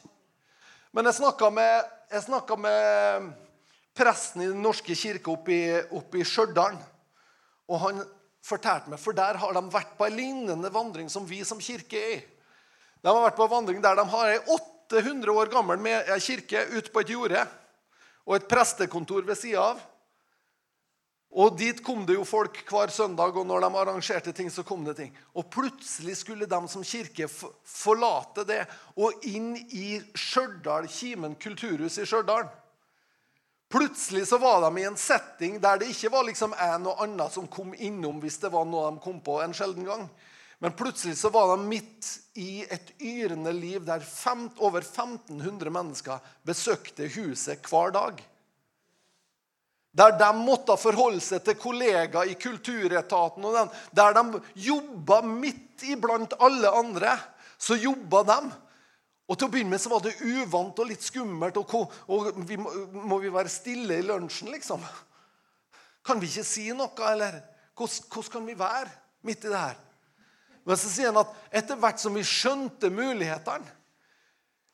Men 0.92 1.08
jeg 1.08 1.20
snakka 1.20 1.50
med, 1.54 1.92
med 2.64 3.28
presten 3.96 4.44
i 4.44 4.50
Den 4.50 4.64
norske 4.64 4.96
kirke 4.98 5.32
oppe 5.32 6.20
i, 6.20 6.26
Stjørdal. 6.26 6.80
Og 7.68 7.80
han 7.84 8.02
fortalte 8.44 8.92
meg, 8.92 9.00
for 9.00 9.16
der 9.16 9.40
har 9.40 9.54
de 9.56 9.64
vært 9.72 9.94
på 10.00 10.08
en 10.08 10.18
lignende 10.18 10.72
vandring 10.74 11.12
som 11.12 11.28
vi 11.28 11.44
som 11.48 11.62
kirke 11.64 12.00
er 12.00 12.18
i. 12.18 12.20
De 13.04 13.12
har 13.12 13.24
vært 13.28 13.38
på 13.38 13.46
en 13.46 13.54
vandring 13.54 13.84
der 13.84 13.98
de 14.00 14.08
har 14.10 14.34
ei 14.34 14.40
800 14.58 15.32
år 15.32 15.52
gammel 15.52 15.84
kirke 16.24 16.64
ute 16.74 16.92
på 16.92 17.04
et 17.04 17.14
jorde 17.14 17.44
og 18.28 18.36
et 18.36 18.50
prestekontor 18.52 19.24
ved 19.26 19.40
sida 19.40 19.64
av. 19.72 19.80
Og 21.38 21.58
dit 21.60 21.80
kom 21.84 22.06
det 22.08 22.16
jo 22.16 22.24
folk 22.26 22.60
hver 22.70 22.92
søndag, 22.92 23.36
og 23.36 23.46
når 23.48 23.66
de 23.66 23.80
arrangerte 23.82 24.32
ting, 24.34 24.48
så 24.52 24.64
kom 24.66 24.86
det 24.88 24.96
ting. 24.98 25.12
Og 25.36 25.50
plutselig 25.52 26.16
skulle 26.22 26.48
de 26.50 26.60
som 26.72 26.86
kirke 26.88 27.28
forlate 27.28 28.46
det 28.48 28.62
og 28.96 29.28
inn 29.28 29.52
i 29.76 30.00
Stjørdal, 30.16 30.88
Kimen 30.92 31.36
kulturhus 31.40 32.00
i 32.00 32.08
Stjørdal. 32.08 32.48
Plutselig 33.70 34.24
så 34.30 34.40
var 34.40 34.64
de 34.64 34.82
i 34.82 34.88
en 34.88 34.96
setting 34.96 35.60
der 35.60 35.82
det 35.82 35.92
ikke 35.92 36.14
var 36.14 36.24
liksom 36.24 36.56
en 36.56 36.88
og 36.88 37.04
annen 37.04 37.32
som 37.32 37.50
kom 37.52 37.74
innom 37.76 38.22
hvis 38.24 38.40
det 38.40 38.52
var 38.54 38.64
noe 38.66 38.94
de 38.94 39.04
kom 39.04 39.20
på 39.24 39.42
en 39.44 39.56
sjelden 39.56 39.88
gang. 39.88 40.08
Men 40.60 40.74
plutselig 40.74 41.18
så 41.18 41.30
var 41.30 41.52
de 41.52 41.68
midt 41.70 42.08
i 42.34 42.64
et 42.66 42.96
yrende 43.02 43.52
liv 43.54 43.84
der 43.86 44.02
fem, 44.02 44.48
over 44.58 44.82
1500 44.82 45.70
mennesker 45.74 46.34
besøkte 46.48 47.10
huset 47.14 47.66
hver 47.70 47.94
dag. 47.94 48.24
Der 49.98 50.14
de 50.18 50.30
måtte 50.38 50.76
forholde 50.78 51.22
seg 51.24 51.44
til 51.46 51.58
kollegaer 51.58 52.30
i 52.30 52.38
kulturetaten. 52.38 53.46
og 53.46 53.54
den, 53.54 53.70
Der 53.94 54.14
de 54.14 54.42
jobba 54.68 55.22
midt 55.22 55.84
iblant 55.84 56.34
alle 56.40 56.70
andre, 56.70 57.18
så 57.58 57.78
jobba 57.78 58.24
de. 58.24 58.40
Og 59.28 59.38
Til 59.38 59.48
å 59.48 59.52
begynne 59.52 59.74
med 59.74 59.82
så 59.82 59.90
var 59.90 60.02
det 60.06 60.18
uvant 60.22 60.80
og 60.80 60.90
litt 60.90 61.04
skummelt. 61.04 61.58
Og, 61.58 61.94
og 62.08 62.30
vi 62.48 62.58
må, 62.58 62.72
må, 62.94 63.18
vi 63.20 63.34
være 63.34 63.50
stille 63.52 63.98
i 63.98 64.06
lunsjen, 64.06 64.52
liksom? 64.54 64.86
Kan 66.06 66.22
vi 66.22 66.30
ikke 66.30 66.46
si 66.48 66.70
noe, 66.72 66.94
eller? 67.12 67.42
Hvordan, 67.78 68.08
hvordan 68.14 68.32
kan 68.32 68.48
vi 68.48 68.58
være 68.58 68.94
midt 69.28 69.46
i 69.46 69.52
det 69.52 69.60
her? 69.60 69.84
Men 70.68 70.80
så 70.80 70.90
sier 70.92 71.14
han 71.14 71.22
at 71.22 71.36
etter 71.62 71.80
hvert 71.80 72.02
som 72.02 72.16
vi 72.18 72.26
skjønte 72.28 72.90
mulighetene, 72.92 73.76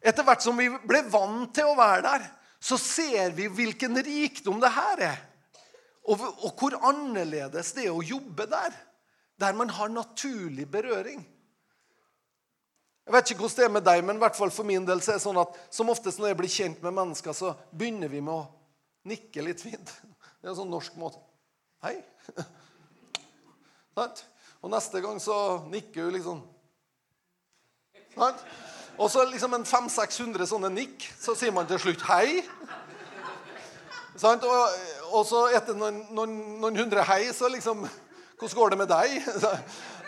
etter 0.04 0.26
hvert 0.26 0.42
som 0.44 0.58
vi 0.58 0.66
ble 0.84 1.04
vant 1.14 1.54
til 1.56 1.70
å 1.70 1.78
være 1.78 2.02
der, 2.08 2.26
så 2.64 2.80
ser 2.82 3.36
vi 3.38 3.46
hvilken 3.52 4.00
rikdom 4.04 4.58
det 4.64 4.72
her 4.74 5.04
er. 5.12 5.22
Og, 6.10 6.20
og 6.44 6.58
hvor 6.60 6.76
annerledes 6.90 7.72
det 7.78 7.86
er 7.86 7.94
å 7.94 8.04
jobbe 8.04 8.48
der. 8.52 8.74
Der 9.40 9.56
man 9.56 9.72
har 9.72 9.92
naturlig 9.92 10.66
berøring. 10.72 11.22
Jeg 13.04 13.16
vet 13.16 13.32
ikke 13.32 13.44
hvordan 13.44 13.60
det 13.60 13.68
er 13.68 13.74
med 13.78 13.88
deg, 13.88 14.04
men 14.08 14.20
i 14.20 14.24
hvert 14.24 14.38
fall 14.40 14.52
for 14.56 14.68
min 14.68 14.86
del 14.88 15.02
så 15.04 15.14
er 15.14 15.20
det 15.20 15.26
sånn 15.26 15.40
at 15.42 15.56
som 15.76 15.92
oftest 15.92 16.20
når 16.20 16.32
jeg 16.32 16.40
blir 16.42 16.54
kjent 16.58 16.84
med 16.86 16.96
mennesker, 16.96 17.36
så 17.36 17.54
begynner 17.72 18.12
vi 18.12 18.24
med 18.24 18.34
å 18.34 18.44
nikke 19.12 19.44
litt 19.44 19.64
fint. 19.64 19.96
Det 20.40 20.48
er 20.48 20.54
en 20.54 20.62
sånn 20.64 20.72
norsk 20.72 20.96
måte. 21.00 21.20
Hei. 21.84 21.98
Sant? 23.98 24.24
Og 24.64 24.72
neste 24.72 25.02
gang 25.04 25.20
så 25.20 25.38
nikker 25.68 26.08
hun 26.08 26.16
liksom. 26.16 26.44
Og 28.94 29.10
så 29.12 29.26
liksom 29.28 29.58
en 29.58 29.66
500-600 29.68 30.48
sånne 30.48 30.70
nikk. 30.72 31.04
Så 31.20 31.36
sier 31.36 31.52
man 31.52 31.68
til 31.68 31.82
slutt 31.82 32.06
'hei'. 32.08 32.46
Sant? 34.16 34.46
Og, 34.46 34.86
og 35.12 35.26
så 35.26 35.48
etter 35.58 35.78
noen, 35.78 36.04
noen, 36.14 36.38
noen 36.62 36.78
hundre 36.84 37.06
hei, 37.08 37.26
så 37.34 37.50
liksom 37.52 37.88
Hvordan 38.38 38.58
går 38.58 38.72
det 38.74 38.78
med 38.82 38.90
deg? 38.92 39.12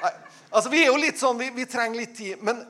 Nei, 0.03 0.11
altså, 0.49 0.69
Vi 0.69 0.81
er 0.83 0.89
jo 0.89 0.99
litt 0.99 1.19
sånn, 1.21 1.37
vi, 1.39 1.49
vi 1.55 1.65
trenger 1.69 2.01
litt 2.01 2.15
tid. 2.17 2.41
Men, 2.43 2.63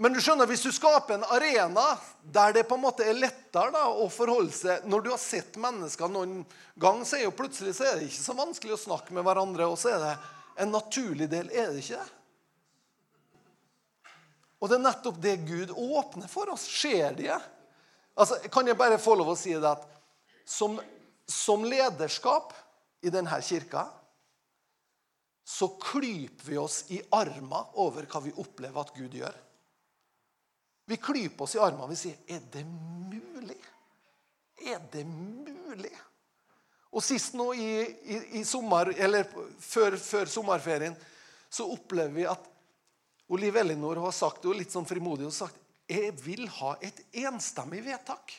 men 0.00 0.14
du 0.14 0.20
skjønner, 0.22 0.48
hvis 0.48 0.64
du 0.64 0.70
skaper 0.72 1.18
en 1.18 1.26
arena 1.34 1.92
der 2.22 2.54
det 2.56 2.64
på 2.68 2.78
en 2.78 2.84
måte 2.86 3.04
er 3.04 3.18
lettere 3.18 3.74
da, 3.74 3.84
å 3.90 4.06
forholde 4.12 4.54
seg 4.54 4.86
Når 4.88 5.04
du 5.04 5.10
har 5.12 5.20
sett 5.20 5.58
mennesker 5.60 6.08
noen 6.08 6.40
gang, 6.80 7.02
så 7.04 7.18
er 7.18 7.26
jo 7.26 7.36
plutselig 7.36 7.74
så 7.76 7.90
er 7.90 7.98
det 7.98 8.08
ikke 8.08 8.22
så 8.22 8.38
vanskelig 8.38 8.78
å 8.78 8.82
snakke 8.86 9.16
med 9.16 9.26
hverandre. 9.26 9.68
Og 9.68 9.76
så 9.80 9.92
er 9.92 10.00
det 10.06 10.14
en 10.60 10.72
naturlig 10.74 11.28
del, 11.32 11.50
er 11.50 11.72
det 11.72 11.84
ikke 11.84 12.00
det? 12.00 12.16
Og 14.60 14.68
det 14.68 14.76
er 14.76 14.84
nettopp 14.84 15.20
det 15.22 15.36
Gud 15.48 15.70
åpner 15.72 16.28
for 16.28 16.52
oss. 16.52 16.66
Skjer 16.68 17.14
det? 17.16 17.36
Altså, 18.12 18.36
kan 18.52 18.68
jeg 18.68 18.76
bare 18.76 19.00
få 19.00 19.14
lov 19.16 19.32
å 19.32 19.38
si 19.38 19.54
det 19.56 19.70
at 19.70 19.86
som, 20.44 20.76
som 21.24 21.64
lederskap 21.64 22.52
i 23.00 23.12
denne 23.12 23.40
kirka 23.40 23.86
så 25.50 25.70
klyper 25.80 26.44
vi 26.44 26.58
oss 26.60 26.82
i 26.92 27.00
arma 27.16 27.62
over 27.80 28.04
hva 28.10 28.20
vi 28.22 28.34
opplever 28.38 28.84
at 28.84 28.92
Gud 28.94 29.16
gjør. 29.16 29.38
Vi 30.90 30.98
klyper 31.00 31.46
oss 31.46 31.56
i 31.56 31.62
arma 31.62 31.86
og 31.86 31.94
vi 31.94 31.98
sier 31.98 32.20
Er 32.28 32.44
det 32.52 32.66
mulig? 32.68 33.58
Er 34.60 34.82
det 34.92 35.06
mulig? 35.08 35.94
Og 36.90 37.04
sist 37.06 37.36
nå 37.38 37.52
i, 37.54 37.70
i, 37.86 38.20
i 38.40 38.44
sommer, 38.46 38.90
eller 38.98 39.28
før, 39.62 39.94
før, 39.96 40.30
sommerferien 40.30 40.96
så 41.50 41.66
opplever 41.70 42.14
vi 42.14 42.26
at 42.26 42.48
Oliv 43.30 43.56
Ellinor 43.60 44.00
har 44.02 44.14
sagt 44.14 44.42
det 44.42 44.56
litt 44.58 44.74
sånn 44.74 44.88
frimodig 44.88 45.28
og 45.28 45.34
sagt 45.34 45.58
jeg 45.90 46.12
vil 46.22 46.44
ha 46.60 46.76
et 46.86 47.00
enstemmig 47.24 47.80
vedtak. 47.82 48.32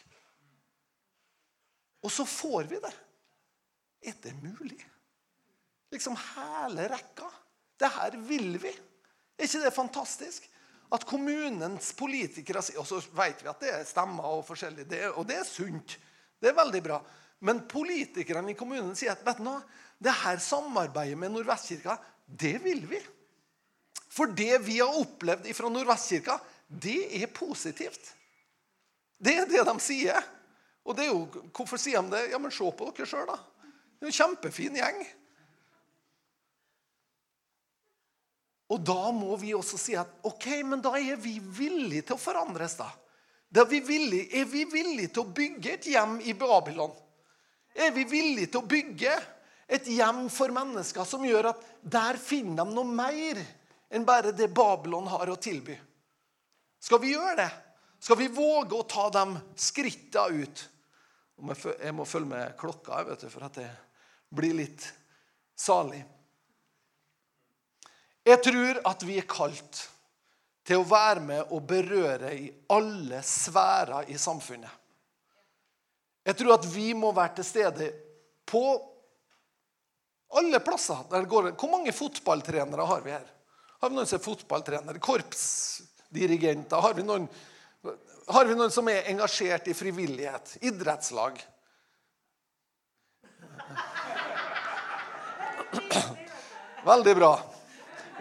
Og 2.01 2.11
så 2.11 2.23
får 2.27 2.69
vi 2.71 2.79
det. 2.79 2.91
Er 4.07 4.15
det 4.23 4.31
mulig? 4.39 4.79
Liksom 5.91 6.15
hele 6.15 6.87
rekka. 6.91 7.27
Det 7.77 7.89
her 7.91 8.15
vil 8.27 8.55
vi. 8.61 8.71
Er 8.71 9.49
ikke 9.49 9.63
det 9.65 9.73
fantastisk? 9.75 10.47
At 10.91 11.05
kommunens 11.07 11.91
politikere 11.95 12.63
sier 12.63 12.81
Og 12.81 12.87
så 12.87 12.99
vet 13.15 13.43
vi 13.43 13.49
at 13.51 13.61
det 13.63 13.69
er 13.73 13.85
stemmer 13.87 14.27
og 14.27 14.45
forskjellig, 14.47 14.87
det, 14.89 15.05
og 15.15 15.27
det 15.27 15.37
er 15.39 15.47
sunt. 15.47 15.97
Det 16.41 16.51
er 16.51 16.57
veldig 16.57 16.81
bra. 16.87 17.01
Men 17.41 17.63
politikerne 17.69 18.53
i 18.53 18.57
kommunen 18.57 18.93
sier 18.97 19.15
at 19.15 19.23
vet 19.25 19.39
du 19.41 19.47
noe, 19.47 19.63
det 20.01 20.13
her 20.23 20.41
samarbeidet 20.41 21.17
med 21.17 21.33
Nordvestkirka, 21.33 21.97
det 22.25 22.55
vil 22.63 22.83
vi. 22.89 22.99
For 24.11 24.29
det 24.35 24.61
vi 24.65 24.79
har 24.79 24.97
opplevd 24.97 25.47
fra 25.55 25.69
Nordvestkirka, 25.71 26.37
det 26.67 26.99
er 27.21 27.31
positivt. 27.33 28.13
Det 29.21 29.35
er 29.37 29.49
det 29.49 29.65
de 29.67 29.75
sier. 29.83 30.17
Og 30.85 30.97
det 30.97 31.05
er 31.05 31.11
jo, 31.11 31.25
Hvorfor 31.53 31.81
sier 31.81 32.01
de 32.01 32.15
det? 32.15 32.29
Ja, 32.31 32.39
men 32.41 32.53
Se 32.53 32.65
på 32.65 32.89
dere 32.89 33.09
sjøl, 33.09 33.27
da. 33.29 33.37
Det 33.99 34.07
er 34.07 34.13
en 34.13 34.17
kjempefin 34.17 34.79
gjeng. 34.79 35.01
Og 38.71 38.79
da 38.87 39.11
må 39.13 39.35
vi 39.37 39.51
også 39.53 39.77
si 39.77 39.97
at 39.99 40.11
ok, 40.25 40.47
men 40.63 40.81
da 40.81 40.95
er 40.97 41.19
vi 41.19 41.35
villige 41.43 42.07
til 42.07 42.15
å 42.15 42.21
forandres. 42.21 42.77
da. 42.79 42.87
da 43.49 43.65
er, 43.65 43.69
vi 43.69 43.81
villige, 43.85 44.29
er 44.39 44.45
vi 44.47 44.63
villige 44.65 45.11
til 45.11 45.25
å 45.25 45.33
bygge 45.35 45.73
et 45.75 45.89
hjem 45.91 46.19
i 46.23 46.33
Babylon? 46.33 46.95
Er 47.73 47.93
vi 47.95 48.03
villige 48.09 48.51
til 48.51 48.61
å 48.61 48.67
bygge 48.67 49.13
et 49.71 49.87
hjem 49.87 50.25
for 50.31 50.51
mennesker 50.53 51.07
som 51.07 51.23
gjør 51.25 51.51
at 51.53 51.65
der 51.81 52.19
finner 52.19 52.65
de 52.65 52.75
noe 52.75 52.87
mer 52.87 53.39
enn 53.91 54.07
bare 54.07 54.33
det 54.35 54.51
Babylon 54.53 55.07
har 55.11 55.31
å 55.31 55.39
tilby? 55.39 55.77
Skal 56.81 57.01
vi 57.03 57.13
gjøre 57.13 57.37
det? 57.43 57.51
Skal 58.01 58.17
vi 58.17 58.31
våge 58.33 58.75
å 58.75 58.87
ta 58.89 59.09
de 59.13 59.25
skrittene 59.61 60.41
ut? 60.41 60.63
Jeg 61.41 61.93
må 61.95 62.05
følge 62.05 62.29
med 62.29 62.57
klokka 62.57 63.03
vet 63.05 63.23
du, 63.23 63.29
for 63.29 63.45
at 63.45 63.57
det 63.61 63.69
blir 64.33 64.55
litt 64.57 64.85
salig. 65.57 66.01
Jeg 68.25 68.41
tror 68.45 68.81
at 68.85 69.05
vi 69.05 69.17
er 69.17 69.29
kalt 69.29 69.79
til 70.67 70.81
å 70.81 70.87
være 70.87 71.23
med 71.25 71.53
og 71.53 71.65
berøre 71.69 72.33
i 72.37 72.49
alle 72.73 73.23
sfærer 73.25 74.11
i 74.13 74.17
samfunnet. 74.21 74.80
Jeg 76.25 76.37
tror 76.37 76.53
at 76.55 76.65
vi 76.69 76.93
må 76.93 77.11
være 77.15 77.35
til 77.39 77.47
stede 77.47 77.87
på 78.49 78.63
alle 80.37 80.59
plasser. 80.63 80.97
der 81.09 81.19
det 81.23 81.29
går. 81.29 81.51
Hvor 81.51 81.71
mange 81.71 81.91
fotballtrenere 81.91 82.85
har 82.85 83.01
vi 83.01 83.11
her? 83.11 83.25
Har 83.81 83.89
vi 83.89 83.95
noen 83.95 84.07
som 84.07 84.19
er 84.19 84.23
fotballtrenere? 84.23 84.99
Korpsdirigenter? 85.01 86.77
Har 86.77 86.93
vi 86.93 87.03
noen, 87.03 87.29
har 88.29 88.45
vi 88.45 88.55
noen 88.55 88.71
som 88.71 88.87
er 88.91 89.09
engasjert 89.09 89.67
i 89.67 89.73
frivillighet? 89.73 90.57
Idrettslag? 90.61 91.41
Veldig 96.91 97.15
bra. 97.17 97.33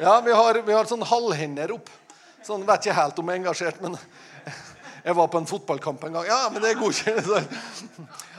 Ja, 0.00 0.20
vi 0.24 0.32
har, 0.32 0.62
vi 0.64 0.72
har 0.72 0.84
sånn 0.88 1.04
halvhender 1.04 1.72
opp. 1.76 1.90
Sånn, 2.46 2.64
Vet 2.64 2.86
ikke 2.86 2.96
helt 2.96 3.18
om 3.20 3.28
jeg 3.28 3.36
er 3.36 3.40
engasjert, 3.42 3.80
men 3.84 3.98
jeg 5.04 5.16
var 5.16 5.30
på 5.32 5.40
en 5.40 5.48
fotballkamp 5.48 6.04
en 6.04 6.18
gang. 6.18 6.28
Ja, 6.28 6.42
men 6.52 6.62
det 6.62 6.72
er 6.72 6.80
godkjent. 6.80 7.30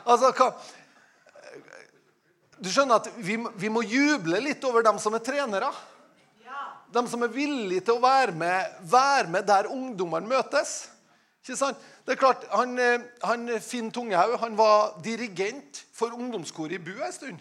Altså, 0.01 0.31
hva 0.33 0.51
Du 2.61 2.69
skjønner 2.69 3.01
at 3.01 3.07
vi, 3.17 3.39
vi, 3.57 3.69
må 3.73 3.81
juble 3.81 4.37
litt 4.41 4.63
over 4.69 4.85
dem 4.85 4.99
som 5.01 5.15
er 5.17 5.23
trenere. 5.25 5.71
De 6.91 7.01
som 7.07 7.23
er 7.23 7.31
villige 7.31 7.85
til 7.87 7.97
å 7.97 8.03
være 8.03 8.35
med, 8.35 8.81
være 8.91 9.29
med 9.31 9.45
der 9.47 9.69
ungdommene 9.71 10.27
møtes. 10.27 10.89
Ikke 11.41 11.57
sant? 11.57 11.79
Det 12.05 12.13
er 12.13 12.19
klart, 12.19 12.43
han, 12.51 12.75
han 13.23 13.47
Finn 13.63 13.89
Tungehaug 13.93 14.35
han 14.41 14.57
var 14.59 14.97
dirigent 15.05 15.79
for 15.95 16.13
ungdomskoret 16.17 16.75
i 16.75 16.83
Bu 16.83 16.91
en 16.99 17.15
stund. 17.15 17.39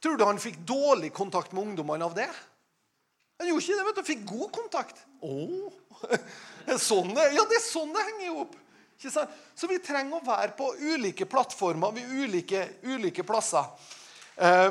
Tror 0.00 0.16
du 0.16 0.24
han 0.28 0.40
fikk 0.40 0.60
dårlig 0.68 1.10
kontakt 1.16 1.54
med 1.56 1.70
ungdommene 1.70 2.06
av 2.06 2.14
det? 2.16 2.28
Han 3.40 3.48
gjorde 3.48 3.64
ikke 3.64 3.78
det. 3.78 3.86
vet 3.88 3.98
du, 3.98 4.04
Fikk 4.04 4.24
god 4.28 4.50
kontakt. 4.52 5.02
Oh, 5.24 5.72
sånn 6.80 7.14
det, 7.16 7.30
ja, 7.36 7.46
det 7.48 7.58
er 7.58 7.64
sånn 7.64 7.94
det 7.94 8.04
henger. 8.08 8.44
Ikke 8.98 9.12
sant? 9.14 9.32
Så 9.56 9.68
vi 9.70 9.78
trenger 9.82 10.18
å 10.18 10.24
være 10.24 10.54
på 10.58 10.74
ulike 10.76 11.26
plattformer 11.28 11.94
ved 11.96 12.14
ulike, 12.20 12.66
ulike 12.84 13.24
plasser. 13.26 13.64
Eh, 14.36 14.70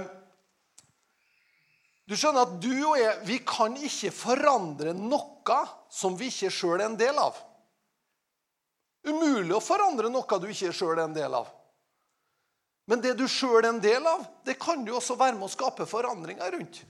du 2.10 2.16
skjønner 2.18 2.48
at 2.48 2.56
du 2.62 2.74
og 2.74 2.96
jeg 2.98 3.18
vi 3.28 3.38
kan 3.46 3.76
ikke 3.78 4.10
forandre 4.14 4.96
noe 4.98 5.60
som 5.94 6.18
vi 6.18 6.30
ikke 6.32 6.50
sjøl 6.54 6.80
er 6.80 6.88
en 6.88 6.98
del 6.98 7.18
av. 7.22 7.38
Umulig 9.10 9.56
å 9.56 9.64
forandre 9.64 10.10
noe 10.12 10.40
du 10.42 10.48
ikke 10.50 10.74
sjøl 10.74 10.98
er 10.98 11.06
en 11.08 11.16
del 11.16 11.38
av. 11.38 11.50
Men 12.90 13.02
det 13.06 13.14
du 13.18 13.28
sjøl 13.30 13.60
er 13.62 13.70
en 13.70 13.82
del 13.82 14.06
av, 14.10 14.26
det 14.46 14.58
kan 14.62 14.82
du 14.86 14.96
også 14.98 15.18
være 15.20 15.38
med 15.38 15.46
å 15.46 15.54
skape 15.54 15.86
forandringer 15.90 16.56
rundt. 16.58 16.82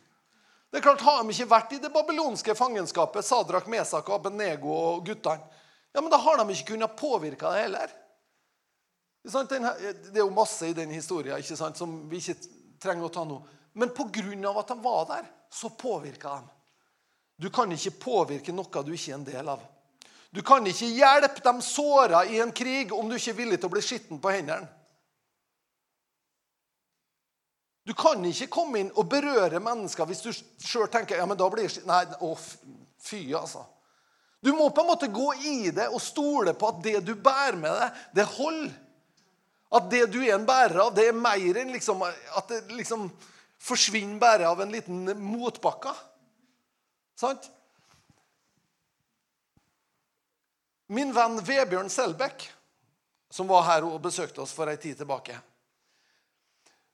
Det 0.69 0.77
er 0.77 0.85
klart, 0.85 1.01
Har 1.01 1.23
de 1.23 1.33
ikke 1.33 1.49
vært 1.49 1.73
i 1.73 1.79
det 1.81 1.89
babylonske 1.93 2.53
fangenskapet, 2.55 3.25
Sadrak, 3.25 3.67
Mesak, 3.67 4.09
Abenego 4.13 4.69
og 4.69 5.05
guttene, 5.05 5.41
ja, 5.93 6.01
men 6.01 6.11
da 6.13 6.19
har 6.21 6.37
de 6.37 6.53
ikke 6.53 6.75
kunnet 6.75 6.95
påvirke 6.97 7.49
det 7.49 7.63
heller. 7.63 7.93
Det 9.25 10.13
er 10.13 10.21
jo 10.21 10.29
masse 10.29 10.69
i 10.69 10.75
den 10.77 10.91
historien 10.93 11.41
ikke 11.41 11.57
sant, 11.57 11.77
som 11.77 11.95
vi 12.09 12.21
ikke 12.21 12.37
trenger 12.81 13.07
å 13.07 13.13
ta 13.13 13.25
nå. 13.25 13.39
Men 13.73 13.89
pga. 13.89 14.53
at 14.59 14.67
de 14.67 14.77
var 14.83 15.05
der, 15.09 15.25
så 15.49 15.69
påvirka 15.69 16.37
de. 16.37 16.47
Du 17.39 17.49
kan 17.49 17.71
ikke 17.71 17.99
påvirke 17.99 18.53
noe 18.53 18.83
du 18.83 18.93
ikke 18.93 19.11
er 19.11 19.17
en 19.17 19.25
del 19.25 19.49
av. 19.49 19.59
Du 20.29 20.41
kan 20.45 20.65
ikke 20.67 20.85
hjelpe 20.85 21.41
de 21.41 21.61
såra 21.61 22.25
i 22.25 22.39
en 22.39 22.51
krig 22.51 22.93
om 22.93 23.09
du 23.09 23.15
ikke 23.15 23.31
er 23.31 23.37
villig 23.37 23.57
til 23.59 23.69
å 23.69 23.73
bli 23.73 23.81
skitten 23.81 24.19
på 24.21 24.29
hendene. 24.29 24.67
Du 27.89 27.95
kan 27.97 28.21
ikke 28.21 28.51
komme 28.53 28.83
inn 28.83 28.89
og 28.93 29.07
berøre 29.09 29.57
mennesker 29.65 30.05
hvis 30.05 30.19
du 30.21 30.29
sjøl 30.29 30.85
tenker 30.93 31.17
ja, 31.17 31.25
men 31.25 31.39
da 31.39 31.47
blir 31.49 31.65
det 31.65 31.87
Nei, 31.89 32.03
å, 32.21 32.35
fy, 33.01 33.23
altså. 33.33 33.63
Du 34.45 34.51
må 34.53 34.67
på 34.69 34.83
en 34.83 34.91
måte 34.91 35.09
gå 35.09 35.31
i 35.41 35.71
det 35.73 35.87
og 35.89 35.97
stole 36.03 36.53
på 36.53 36.69
at 36.69 36.83
det 36.85 36.99
du 37.07 37.15
bærer 37.17 37.57
med 37.57 37.73
deg, 37.73 37.97
det 38.19 38.27
holder. 38.35 38.77
At 39.73 39.89
det 39.89 40.03
du 40.13 40.19
er 40.21 40.35
en 40.35 40.45
bærer 40.45 40.83
av, 40.85 40.93
det 40.93 41.07
er 41.09 41.17
mer 41.17 41.57
enn 41.63 41.73
liksom, 41.73 42.05
at 42.05 42.53
det 42.53 42.61
liksom 42.77 43.09
forsvinner 43.57 44.21
bare 44.21 44.47
av 44.53 44.61
en 44.61 44.77
liten 44.77 45.09
motbakke. 45.25 45.95
Sant? 47.17 47.49
Min 50.93 51.09
venn 51.17 51.41
Vebjørn 51.41 51.89
Selbekk, 51.89 52.51
som 53.33 53.49
var 53.49 53.65
her 53.65 53.89
og 53.89 53.97
besøkte 54.05 54.45
oss 54.45 54.53
for 54.53 54.69
ei 54.69 54.77
tid 54.77 55.01
tilbake 55.01 55.41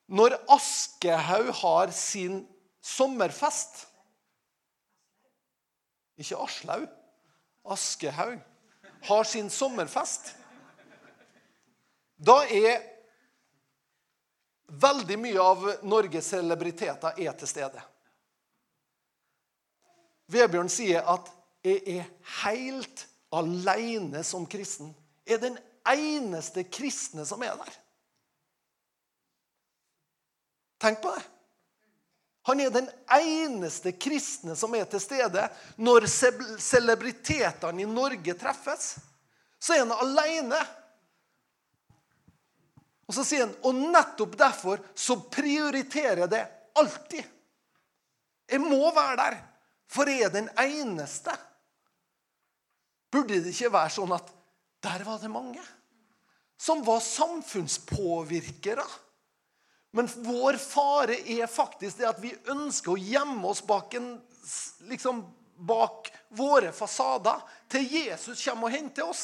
når 0.07 0.37
Aschehoug 0.53 1.51
har 1.61 1.91
sin 1.95 2.43
sommerfest 2.85 3.87
Ikke 6.21 6.37
Aslaug. 6.39 6.85
Aschehoug 7.65 8.37
har 9.03 9.23
sin 9.27 9.49
sommerfest. 9.51 10.29
Da 12.15 12.37
er 12.47 12.85
veldig 14.71 15.17
mye 15.19 15.41
av 15.43 15.65
Norges 15.83 16.29
celebriteter 16.31 17.19
er 17.19 17.35
til 17.35 17.51
stede. 17.51 17.83
Vebjørn 20.31 20.71
sier 20.71 21.03
at 21.03 21.29
'jeg 21.63 21.81
er 21.97 22.05
helt 22.41 23.07
alene 23.31 24.23
som 24.23 24.47
kristen'. 24.47 24.93
Jeg 25.25 25.35
er 25.35 25.49
den 25.49 25.57
eneste 25.85 26.63
kristne 26.63 27.25
som 27.25 27.41
er 27.43 27.55
der. 27.55 27.73
Tenk 30.85 31.01
på 31.01 31.15
det. 31.15 31.23
Han 32.45 32.59
er 32.61 32.69
den 32.69 32.89
eneste 33.09 33.95
kristne 33.97 34.53
som 34.53 34.75
er 34.77 34.85
til 34.85 35.01
stede 35.01 35.47
når 35.81 36.05
celebritetene 36.61 37.81
i 37.81 37.87
Norge 37.89 38.35
treffes. 38.37 38.91
Så 39.57 39.73
er 39.73 39.81
han 39.81 39.93
alene. 39.95 40.59
Og 43.09 43.17
så 43.17 43.23
sier 43.25 43.47
han 43.47 43.55
og 43.65 43.79
nettopp 43.95 44.37
derfor 44.37 44.83
så 44.93 45.17
prioriterer 45.25 46.21
jeg 46.21 46.33
det 46.35 46.43
alltid. 46.77 47.31
Jeg 48.53 48.61
må 48.61 48.91
være 48.93 49.17
der, 49.23 49.39
for 49.89 50.05
jeg 50.11 50.27
er 50.27 50.35
den 50.35 50.51
eneste. 50.61 51.33
Burde 53.09 53.41
det 53.41 53.55
ikke 53.55 53.73
være 53.73 53.95
sånn 53.97 54.13
at 54.13 54.29
der 54.85 55.01
var 55.07 55.17
det 55.17 55.33
mange 55.33 55.65
som 56.61 56.85
var 56.85 57.01
samfunnspåvirkere? 57.01 58.85
Men 59.95 60.09
vår 60.25 60.57
fare 60.59 61.15
er 61.31 61.47
faktisk 61.47 62.01
det 62.01 62.09
at 62.09 62.19
vi 62.19 62.33
ønsker 62.51 62.91
å 62.91 62.99
gjemme 62.99 63.47
oss 63.47 63.61
bak, 63.63 63.93
en, 63.95 64.17
liksom, 64.91 65.21
bak 65.55 66.09
våre 66.35 66.73
fasader 66.75 67.39
til 67.71 67.87
Jesus 67.87 68.43
kommer 68.43 68.67
og 68.67 68.75
henter 68.75 69.07
oss. 69.07 69.23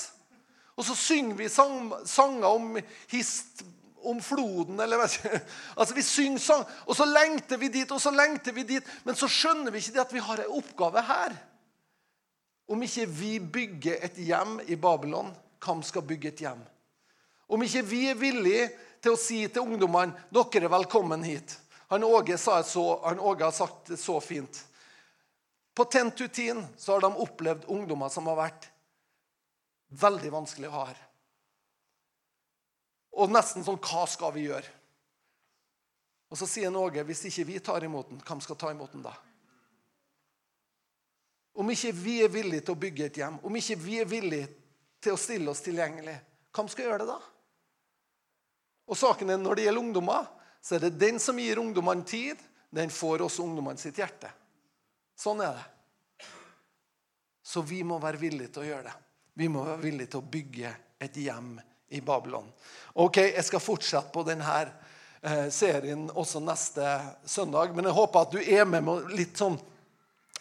Og 0.80 0.88
så 0.88 0.96
synger 0.96 1.36
vi 1.42 1.50
sang, 1.52 1.92
sanger 2.08 2.48
om 2.48 2.80
hist, 3.12 3.66
om 4.08 4.22
floden, 4.24 4.80
eller 4.80 5.02
vet. 5.04 5.18
Altså 5.76 5.98
Vi 5.98 6.06
synger 6.08 6.40
sang, 6.40 6.64
og 6.88 6.96
så 6.96 7.06
lengter 7.06 7.60
vi 7.60 7.68
dit, 7.74 7.92
og 7.92 8.00
så 8.02 8.14
lengter 8.16 8.56
vi 8.56 8.64
dit. 8.64 8.94
Men 9.04 9.20
så 9.20 9.28
skjønner 9.28 9.76
vi 9.76 9.84
ikke 9.84 9.98
det 9.98 10.06
at 10.06 10.16
vi 10.16 10.24
har 10.24 10.40
en 10.40 10.56
oppgave 10.62 11.04
her. 11.04 11.36
Om 12.72 12.88
ikke 12.88 13.10
vi 13.12 13.34
bygger 13.44 14.08
et 14.08 14.24
hjem 14.24 14.62
i 14.72 14.80
Babylon, 14.80 15.34
hvem 15.60 15.84
skal 15.84 16.08
bygge 16.08 16.32
et 16.32 16.46
hjem? 16.48 16.64
Om 17.52 17.68
ikke 17.68 17.84
vi 17.84 18.06
er 18.08 18.16
villige 18.16 18.70
til 19.02 19.16
å 19.16 19.20
si 19.20 19.42
til 19.50 19.66
ungdommene 19.66 20.30
dere 20.30 20.68
er 20.68 20.74
velkommen 20.74 21.24
hit. 21.26 21.58
Han 21.92 22.06
Åge, 22.08 22.38
så, 22.38 22.84
han 23.04 23.20
Åge 23.20 23.44
har 23.44 23.56
sagt 23.56 23.92
det 23.92 23.98
så 24.00 24.20
fint. 24.24 24.62
På 25.76 25.86
Tentutin 25.86 26.64
så 26.78 26.94
har 26.94 27.02
de 27.02 27.10
opplevd 27.24 27.66
ungdommer 27.68 28.10
som 28.10 28.28
har 28.32 28.38
vært 28.40 28.68
veldig 30.00 30.32
vanskelig 30.32 30.70
å 30.70 30.76
ha 30.76 30.86
her. 30.92 31.02
Og 33.20 33.32
nesten 33.32 33.66
sånn 33.66 33.82
Hva 33.84 34.06
skal 34.08 34.32
vi 34.36 34.46
gjøre? 34.48 34.78
Og 36.32 36.40
så 36.40 36.48
sier 36.48 36.72
Åge 36.80 37.04
hvis 37.08 37.26
ikke 37.28 37.48
vi 37.50 37.60
tar 37.60 37.84
imot 37.84 38.10
den, 38.14 38.24
hvem 38.24 38.44
skal 38.44 38.60
ta 38.60 38.72
imot 38.72 38.96
den 38.96 39.04
da? 39.04 39.14
Om 41.60 41.74
ikke 41.74 41.92
vi 41.92 42.22
er 42.24 42.32
villige 42.32 42.64
til 42.64 42.78
å 42.78 42.80
bygge 42.80 43.10
et 43.10 43.20
hjem, 43.20 43.42
om 43.44 43.56
ikke 43.60 43.76
vi 43.84 44.00
er 44.00 44.08
villige 44.08 44.48
til 45.04 45.18
å 45.18 45.20
stille 45.20 45.52
oss 45.52 45.64
tilgjengelig, 45.66 46.16
hvem 46.56 46.70
skal 46.72 46.88
gjøre 46.88 47.04
det 47.04 47.10
da? 47.12 47.20
Og 48.90 48.98
saken 48.98 49.30
er 49.30 49.38
Når 49.38 49.56
det 49.56 49.66
gjelder 49.68 49.82
ungdommer, 49.82 50.30
så 50.62 50.76
er 50.76 50.86
det 50.86 51.00
den 51.02 51.20
som 51.20 51.40
gir 51.40 51.60
ungdommene 51.60 52.06
tid, 52.06 52.38
den 52.70 52.90
får 52.90 53.26
også 53.26 53.44
ungdommene 53.44 53.82
sitt 53.82 53.98
hjerte. 54.00 54.30
Sånn 55.18 55.42
er 55.44 55.58
det. 55.58 56.28
Så 57.44 57.62
vi 57.68 57.82
må 57.84 57.98
være 58.00 58.22
villige 58.22 58.54
til 58.54 58.64
å 58.64 58.70
gjøre 58.70 58.86
det. 58.88 58.94
Vi 59.42 59.48
må 59.52 59.66
være 59.66 59.82
villige 59.82 60.14
til 60.14 60.22
å 60.22 60.30
bygge 60.32 60.72
et 61.02 61.18
hjem 61.18 61.56
i 61.92 62.02
Babylon. 62.06 62.48
Ok, 63.04 63.18
Jeg 63.18 63.44
skal 63.44 63.64
fortsette 63.64 64.14
på 64.14 64.24
denne 64.24 64.56
eh, 65.22 65.50
serien 65.52 66.08
også 66.14 66.40
neste 66.44 66.86
søndag, 67.26 67.76
men 67.76 67.90
jeg 67.90 67.98
håper 67.98 68.22
at 68.22 68.36
du 68.36 68.40
er 68.40 68.66
med 68.70 68.86
meg 68.88 69.12
litt 69.18 69.40
sånn 69.40 69.58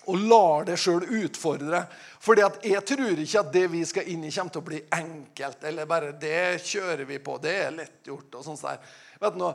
og 0.09 0.19
lar 0.31 0.67
det 0.69 0.79
sjøl 0.81 1.05
utfordre. 1.21 1.83
Fordi 2.21 2.45
jeg 2.69 2.85
tror 2.89 3.23
ikke 3.23 3.43
at 3.43 3.53
det 3.55 3.65
vi 3.73 3.81
skal 3.89 4.09
inn 4.13 4.25
i, 4.25 4.33
kommer 4.35 4.55
til 4.55 4.63
å 4.63 4.69
bli 4.71 4.81
enkelt. 4.97 5.65
Eller 5.65 5.89
bare 5.89 6.13
'det 6.13 6.61
kjører 6.65 7.05
vi 7.05 7.19
på', 7.19 7.41
det 7.41 7.57
er 7.65 7.71
lett 7.71 8.05
gjort. 8.05 8.35
og 8.35 8.45
sånt 8.45 8.63
der. 8.63 8.79
Vet 9.21 9.39
du 9.39 9.55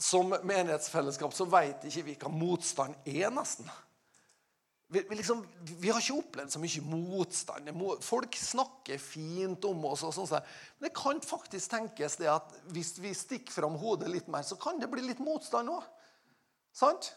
Som 0.00 0.28
menighetsfellesskap 0.30 1.32
så 1.34 1.44
vet 1.44 1.84
ikke 1.84 2.04
vi 2.04 2.14
hva 2.14 2.28
motstand 2.30 2.94
er, 3.04 3.30
nesten. 3.30 3.68
Vi, 4.90 5.02
vi, 5.08 5.16
liksom, 5.16 5.46
vi 5.60 5.90
har 5.90 6.00
ikke 6.00 6.20
opplevd 6.22 6.52
så 6.52 6.60
mye 6.62 6.82
motstand. 6.86 7.68
Folk 8.00 8.36
snakker 8.36 8.98
fint 8.98 9.64
om 9.64 9.84
oss. 9.84 10.04
og 10.04 10.14
sånn. 10.14 10.40
Men 10.78 10.88
det 10.88 10.94
kan 10.96 11.20
faktisk 11.20 11.70
tenkes 11.70 12.16
det 12.16 12.30
at 12.30 12.54
hvis 12.72 12.94
vi 12.98 13.12
stikker 13.12 13.52
fram 13.52 13.74
hodet 13.74 14.08
litt 14.08 14.28
mer, 14.28 14.42
så 14.42 14.56
kan 14.56 14.78
det 14.78 14.88
bli 14.88 15.02
litt 15.02 15.18
motstand 15.18 15.68
òg. 15.68 15.82
Sant? 16.72 17.10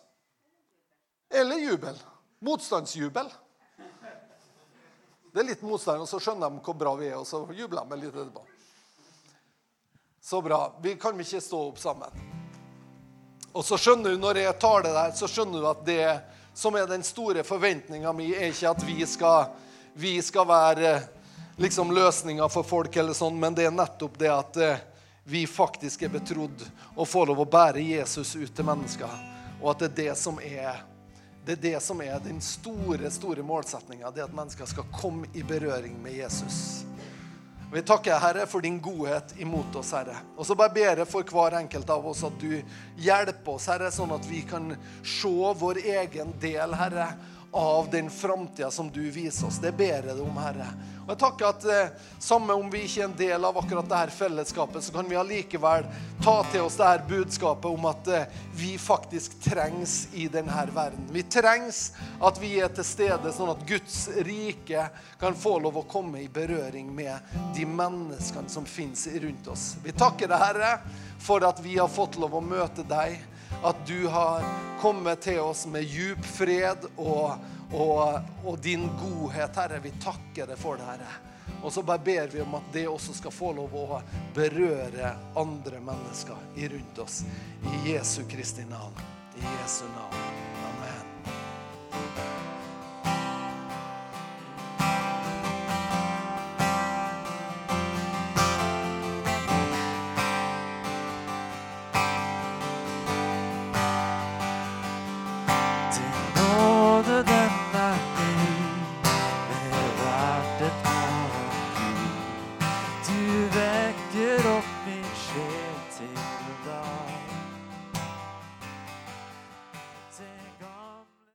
Eller 1.29 1.61
jubel. 1.61 1.95
Motstandsjubel. 2.41 3.29
Det 5.33 5.39
er 5.39 5.47
litt 5.47 5.61
motstand, 5.61 6.01
og 6.01 6.09
så 6.09 6.19
skjønner 6.19 6.49
de 6.49 6.59
hvor 6.65 6.75
bra 6.75 6.95
vi 6.99 7.07
er, 7.07 7.19
og 7.21 7.27
så 7.29 7.43
jubler 7.55 7.85
de 7.87 7.99
litt 8.01 8.15
etterpå. 8.15 8.43
Så 10.21 10.41
bra. 10.41 10.73
Vi 10.81 10.95
kan 10.99 11.19
ikke 11.21 11.41
stå 11.41 11.61
opp 11.69 11.79
sammen. 11.79 12.17
Og 13.53 13.63
så 13.65 13.77
skjønner 13.77 14.11
du, 14.11 14.19
når 14.19 14.41
jeg 14.41 14.57
tar 14.59 14.83
det 14.83 14.91
der, 14.97 15.13
så 15.15 15.29
skjønner 15.29 15.61
du 15.61 15.69
at 15.69 15.85
det 15.85 16.03
som 16.57 16.75
er 16.75 16.89
den 16.89 17.03
store 17.05 17.45
forventninga 17.47 18.11
mi, 18.13 18.31
er 18.33 18.51
ikke 18.51 18.73
at 18.73 18.83
vi 18.89 18.99
skal, 19.07 19.53
vi 19.93 20.17
skal 20.25 20.49
være 20.49 20.97
liksom 21.61 21.93
løsninga 21.95 22.49
for 22.49 22.67
folk, 22.67 22.95
eller 22.97 23.15
sånn, 23.15 23.39
men 23.39 23.55
det 23.55 23.69
er 23.69 23.75
nettopp 23.75 24.17
det 24.19 24.31
at 24.33 24.59
eh, 24.59 24.85
vi 25.29 25.45
faktisk 25.47 26.07
er 26.07 26.15
betrodd 26.17 26.63
og 26.95 27.05
får 27.07 27.29
lov 27.29 27.45
å 27.45 27.51
bære 27.53 27.83
Jesus 27.85 28.33
ut 28.35 28.49
til 28.49 28.67
mennesker. 28.67 29.19
Og 29.61 29.75
at 29.75 29.83
det 29.83 29.91
er 29.91 29.99
det 30.01 30.15
som 30.19 30.41
er 30.41 30.89
det 31.45 31.57
er 31.57 31.61
det 31.61 31.79
som 31.81 32.01
er 32.01 32.19
den 32.21 32.41
store 32.41 33.09
store 33.11 33.43
målsettinga, 33.43 34.11
at 34.13 34.33
mennesker 34.33 34.69
skal 34.69 34.89
komme 34.93 35.29
i 35.33 35.43
berøring 35.43 35.97
med 36.01 36.19
Jesus. 36.19 36.83
Vi 37.73 37.81
takker 37.87 38.19
Herre 38.19 38.43
for 38.51 38.61
din 38.61 38.81
godhet 38.83 39.33
imot 39.39 39.75
oss, 39.79 39.93
Herre. 39.95 40.17
Og 40.35 40.45
så 40.45 40.55
bare 40.59 40.73
ber 40.75 40.99
jeg 40.99 41.07
for 41.07 41.23
hver 41.23 41.55
enkelt 41.61 41.89
av 41.89 42.07
oss 42.09 42.23
at 42.27 42.35
du 42.41 42.57
hjelper 42.99 43.53
oss, 43.53 43.69
Herre, 43.71 43.87
sånn 43.95 44.11
at 44.11 44.27
vi 44.27 44.41
kan 44.43 44.73
se 45.07 45.31
vår 45.61 45.79
egen 45.79 46.33
del, 46.43 46.75
Herre, 46.75 47.07
av 47.51 47.89
den 47.89 48.09
framtida 48.09 48.71
som 48.71 48.91
du 48.91 49.01
viser 49.09 49.47
oss. 49.47 49.59
Det 49.59 49.71
ber 49.75 49.97
jeg 49.97 50.07
deg 50.07 50.21
om, 50.23 50.37
Herre. 50.39 50.67
Og 51.01 51.09
jeg 51.11 51.19
takker 51.19 51.47
at 51.49 51.65
eh, 51.67 51.93
samme 52.21 52.55
om 52.55 52.69
vi 52.71 52.85
ikke 52.85 53.01
er 53.01 53.07
en 53.09 53.15
del 53.19 53.47
av 53.47 53.57
akkurat 53.59 53.87
dette 53.89 54.15
fellesskapet, 54.15 54.85
så 54.85 54.93
kan 54.95 55.09
vi 55.09 55.17
allikevel 55.19 55.87
ta 56.23 56.35
til 56.51 56.63
oss 56.67 56.77
dette 56.79 57.09
budskapet 57.09 57.67
om 57.67 57.87
at 57.89 58.11
eh, 58.13 58.37
vi 58.55 58.75
faktisk 58.79 59.35
trengs 59.43 60.05
i 60.13 60.29
denne 60.31 60.63
verden. 60.71 61.09
Vi 61.11 61.25
trengs 61.27 61.81
at 62.21 62.39
vi 62.39 62.53
er 62.61 62.71
til 62.71 62.87
stede, 62.87 63.33
sånn 63.35 63.51
at 63.51 63.65
Guds 63.67 64.05
rike 64.23 64.87
kan 65.19 65.35
få 65.35 65.57
lov 65.59 65.81
å 65.81 65.87
komme 65.89 66.21
i 66.21 66.31
berøring 66.31 66.87
med 66.95 67.35
de 67.57 67.67
menneskene 67.67 68.51
som 68.53 68.67
finnes 68.69 69.07
rundt 69.25 69.51
oss. 69.51 69.73
Vi 69.83 69.91
takker 69.91 70.31
deg, 70.31 70.39
Herre, 70.39 70.73
for 71.19 71.43
at 71.43 71.59
vi 71.65 71.75
har 71.81 71.91
fått 71.91 72.15
lov 72.21 72.39
å 72.39 72.45
møte 72.45 72.87
deg. 72.87 73.19
At 73.63 73.81
du 73.87 74.07
har 74.07 74.45
kommet 74.81 75.21
til 75.21 75.39
oss 75.39 75.65
med 75.69 75.85
djup 75.85 76.25
fred 76.25 76.87
og, 76.95 77.43
og, 77.73 78.21
og 78.45 78.57
din 78.63 78.87
godhet, 78.99 79.55
Herre. 79.55 79.81
Vi 79.83 79.93
takker 80.01 80.49
deg 80.49 80.57
for 80.59 80.81
det, 80.81 80.87
Herre. 80.89 81.11
Og 81.61 81.73
så 81.73 81.83
bare 81.85 82.01
ber 82.01 82.27
vi 82.27 82.41
om 82.41 82.55
at 82.57 82.73
det 82.73 82.87
også 82.89 83.13
skal 83.13 83.33
få 83.33 83.51
lov 83.53 83.75
å 83.77 84.01
berøre 84.33 85.13
andre 85.37 85.83
mennesker 85.83 86.67
rundt 86.73 87.03
oss. 87.05 87.21
I 87.61 87.93
Jesu 87.93 88.23
Kristi 88.29 88.65
navn. 88.69 88.97
I 89.37 89.45
Jesu 89.59 89.85
navn. 89.93 90.41